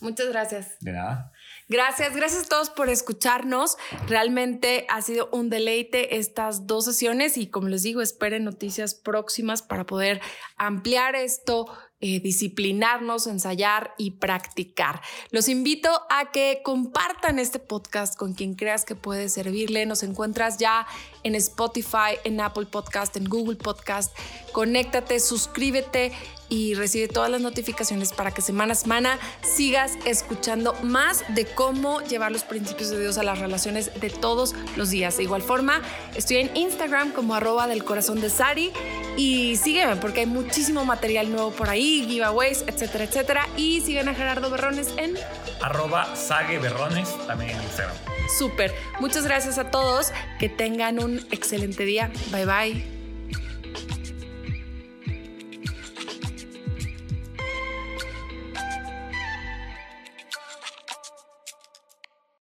Muchas 0.01 0.27
gracias. 0.27 0.77
De 0.81 0.91
nada. 0.91 1.30
Gracias, 1.71 2.13
gracias 2.13 2.43
a 2.43 2.49
todos 2.49 2.69
por 2.69 2.89
escucharnos. 2.89 3.77
Realmente 4.05 4.85
ha 4.89 5.01
sido 5.01 5.29
un 5.31 5.49
deleite 5.49 6.17
estas 6.17 6.67
dos 6.67 6.83
sesiones 6.83 7.37
y 7.37 7.47
como 7.47 7.69
les 7.69 7.81
digo, 7.81 8.01
esperen 8.01 8.43
noticias 8.43 8.93
próximas 8.93 9.61
para 9.61 9.85
poder 9.85 10.19
ampliar 10.57 11.15
esto, 11.15 11.67
eh, 12.01 12.19
disciplinarnos, 12.19 13.25
ensayar 13.25 13.93
y 13.97 14.11
practicar. 14.11 14.99
Los 15.29 15.47
invito 15.47 15.89
a 16.09 16.31
que 16.31 16.59
compartan 16.61 17.39
este 17.39 17.59
podcast 17.59 18.17
con 18.17 18.33
quien 18.33 18.55
creas 18.55 18.83
que 18.83 18.95
puede 18.95 19.29
servirle. 19.29 19.85
Nos 19.85 20.03
encuentras 20.03 20.57
ya 20.57 20.85
en 21.23 21.35
Spotify, 21.35 22.19
en 22.25 22.41
Apple 22.41 22.65
Podcast, 22.65 23.15
en 23.15 23.29
Google 23.29 23.55
Podcast. 23.55 24.13
Conéctate, 24.51 25.21
suscríbete 25.21 26.11
y 26.51 26.75
recibe 26.75 27.07
todas 27.07 27.31
las 27.31 27.41
notificaciones 27.41 28.11
para 28.11 28.31
que 28.31 28.41
semana 28.41 28.73
a 28.73 28.75
semana 28.75 29.17
sigas 29.41 29.93
escuchando 30.05 30.73
más 30.83 31.23
de 31.29 31.45
cómo 31.45 32.01
llevar 32.01 32.31
los 32.31 32.43
principios 32.43 32.89
de 32.89 32.99
Dios 32.99 33.17
a 33.17 33.23
las 33.23 33.39
relaciones 33.39 33.89
de 33.99 34.09
todos 34.09 34.53
los 34.75 34.89
días. 34.89 35.15
De 35.15 35.23
igual 35.23 35.41
forma, 35.41 35.81
estoy 36.13 36.37
en 36.37 36.55
Instagram 36.55 37.13
como 37.13 37.35
arroba 37.35 37.67
del 37.67 37.85
corazón 37.85 38.19
de 38.19 38.29
Sari 38.29 38.71
y 39.15 39.55
sígueme 39.55 39.95
porque 39.95 40.19
hay 40.19 40.25
muchísimo 40.25 40.83
material 40.83 41.31
nuevo 41.31 41.51
por 41.51 41.69
ahí, 41.69 42.05
giveaways, 42.07 42.65
etcétera, 42.67 43.05
etcétera. 43.05 43.47
Y 43.55 43.79
siguen 43.79 44.09
a 44.09 44.13
Gerardo 44.13 44.49
Berrones 44.49 44.89
en 44.97 45.17
arroba 45.61 46.15
Sague 46.17 46.59
Berrones 46.59 47.09
también 47.27 47.51
en 47.51 47.63
Instagram. 47.63 47.95
Súper. 48.37 48.73
Muchas 48.99 49.23
gracias 49.23 49.57
a 49.57 49.71
todos. 49.71 50.11
Que 50.37 50.49
tengan 50.49 51.01
un 51.01 51.25
excelente 51.31 51.85
día. 51.85 52.11
Bye 52.31 52.45
bye. 52.45 53.00